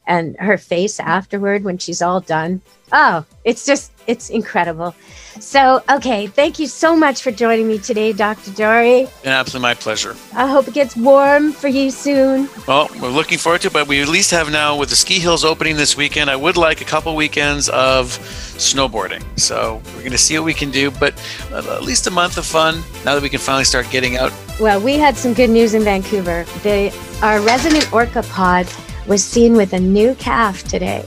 and 0.07 0.35
her 0.39 0.57
face 0.57 0.99
afterward 0.99 1.63
when 1.63 1.77
she's 1.77 2.01
all 2.01 2.19
done. 2.19 2.61
Oh, 2.91 3.25
it's 3.43 3.65
just, 3.65 3.91
it's 4.05 4.29
incredible. 4.29 4.93
So, 5.39 5.81
okay, 5.89 6.27
thank 6.27 6.59
you 6.59 6.67
so 6.67 6.95
much 6.95 7.23
for 7.23 7.31
joining 7.31 7.67
me 7.67 7.79
today, 7.79 8.13
Dr. 8.13 8.51
Dory. 8.51 8.63
Jory. 8.63 9.09
Absolutely 9.25 9.61
my 9.61 9.73
pleasure. 9.73 10.15
I 10.33 10.47
hope 10.47 10.67
it 10.67 10.73
gets 10.73 10.95
warm 10.95 11.51
for 11.51 11.67
you 11.67 11.91
soon. 11.91 12.49
Well, 12.67 12.89
we're 13.01 13.09
looking 13.09 13.37
forward 13.37 13.61
to 13.61 13.67
it, 13.67 13.73
but 13.73 13.87
we 13.87 14.01
at 14.01 14.07
least 14.07 14.31
have 14.31 14.49
now, 14.51 14.77
with 14.77 14.89
the 14.89 14.95
ski 14.95 15.19
hills 15.19 15.43
opening 15.43 15.75
this 15.75 15.97
weekend, 15.97 16.29
I 16.29 16.37
would 16.37 16.55
like 16.55 16.81
a 16.81 16.85
couple 16.85 17.15
weekends 17.15 17.67
of 17.69 18.17
snowboarding. 18.57 19.21
So 19.37 19.81
we're 19.87 19.99
going 19.99 20.11
to 20.11 20.17
see 20.17 20.37
what 20.37 20.45
we 20.45 20.53
can 20.53 20.71
do, 20.71 20.91
but 20.91 21.13
uh, 21.51 21.75
at 21.75 21.83
least 21.83 22.07
a 22.07 22.11
month 22.11 22.37
of 22.37 22.45
fun 22.45 22.81
now 23.03 23.15
that 23.15 23.21
we 23.21 23.29
can 23.29 23.39
finally 23.39 23.65
start 23.65 23.89
getting 23.91 24.17
out. 24.17 24.31
Well, 24.59 24.79
we 24.79 24.93
had 24.93 25.17
some 25.17 25.33
good 25.33 25.49
news 25.49 25.73
in 25.73 25.83
Vancouver. 25.83 26.45
The, 26.63 26.95
our 27.21 27.41
resident 27.41 27.91
Orca 27.91 28.23
pod 28.23 28.65
was 29.07 29.23
seen 29.23 29.53
with 29.53 29.73
a 29.73 29.79
new 29.79 30.15
calf 30.15 30.63
today. 30.63 31.05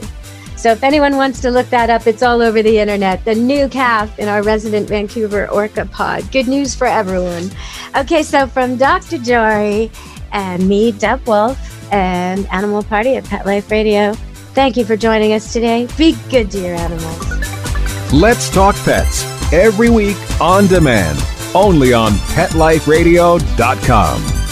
So 0.56 0.72
if 0.72 0.82
anyone 0.82 1.16
wants 1.16 1.40
to 1.42 1.50
look 1.50 1.68
that 1.68 1.90
up, 1.90 2.06
it's 2.06 2.22
all 2.22 2.40
over 2.40 2.62
the 2.62 2.78
internet. 2.78 3.24
The 3.24 3.34
new 3.34 3.68
calf 3.68 4.18
in 4.18 4.28
our 4.28 4.42
resident 4.42 4.88
Vancouver 4.88 5.48
Orca 5.50 5.84
pod. 5.86 6.30
Good 6.32 6.48
news 6.48 6.74
for 6.74 6.86
everyone. 6.86 7.50
Okay, 7.94 8.22
so 8.22 8.46
from 8.46 8.76
Dr. 8.76 9.18
Jory 9.18 9.90
and 10.32 10.66
me, 10.68 10.92
Deb 10.92 11.26
Wolf, 11.26 11.58
and 11.92 12.46
Animal 12.50 12.82
Party 12.82 13.16
at 13.16 13.24
Pet 13.24 13.46
Life 13.46 13.70
Radio, 13.70 14.14
thank 14.54 14.76
you 14.76 14.84
for 14.84 14.96
joining 14.96 15.34
us 15.34 15.52
today. 15.52 15.86
Be 15.96 16.16
good 16.30 16.50
to 16.52 16.58
your 16.58 16.74
animals. 16.74 18.12
Let's 18.12 18.50
Talk 18.50 18.76
Pets 18.76 19.24
every 19.52 19.90
week 19.90 20.16
on 20.40 20.68
demand, 20.68 21.18
only 21.54 21.92
on 21.92 22.12
PetLifeRadio.com. 22.12 24.45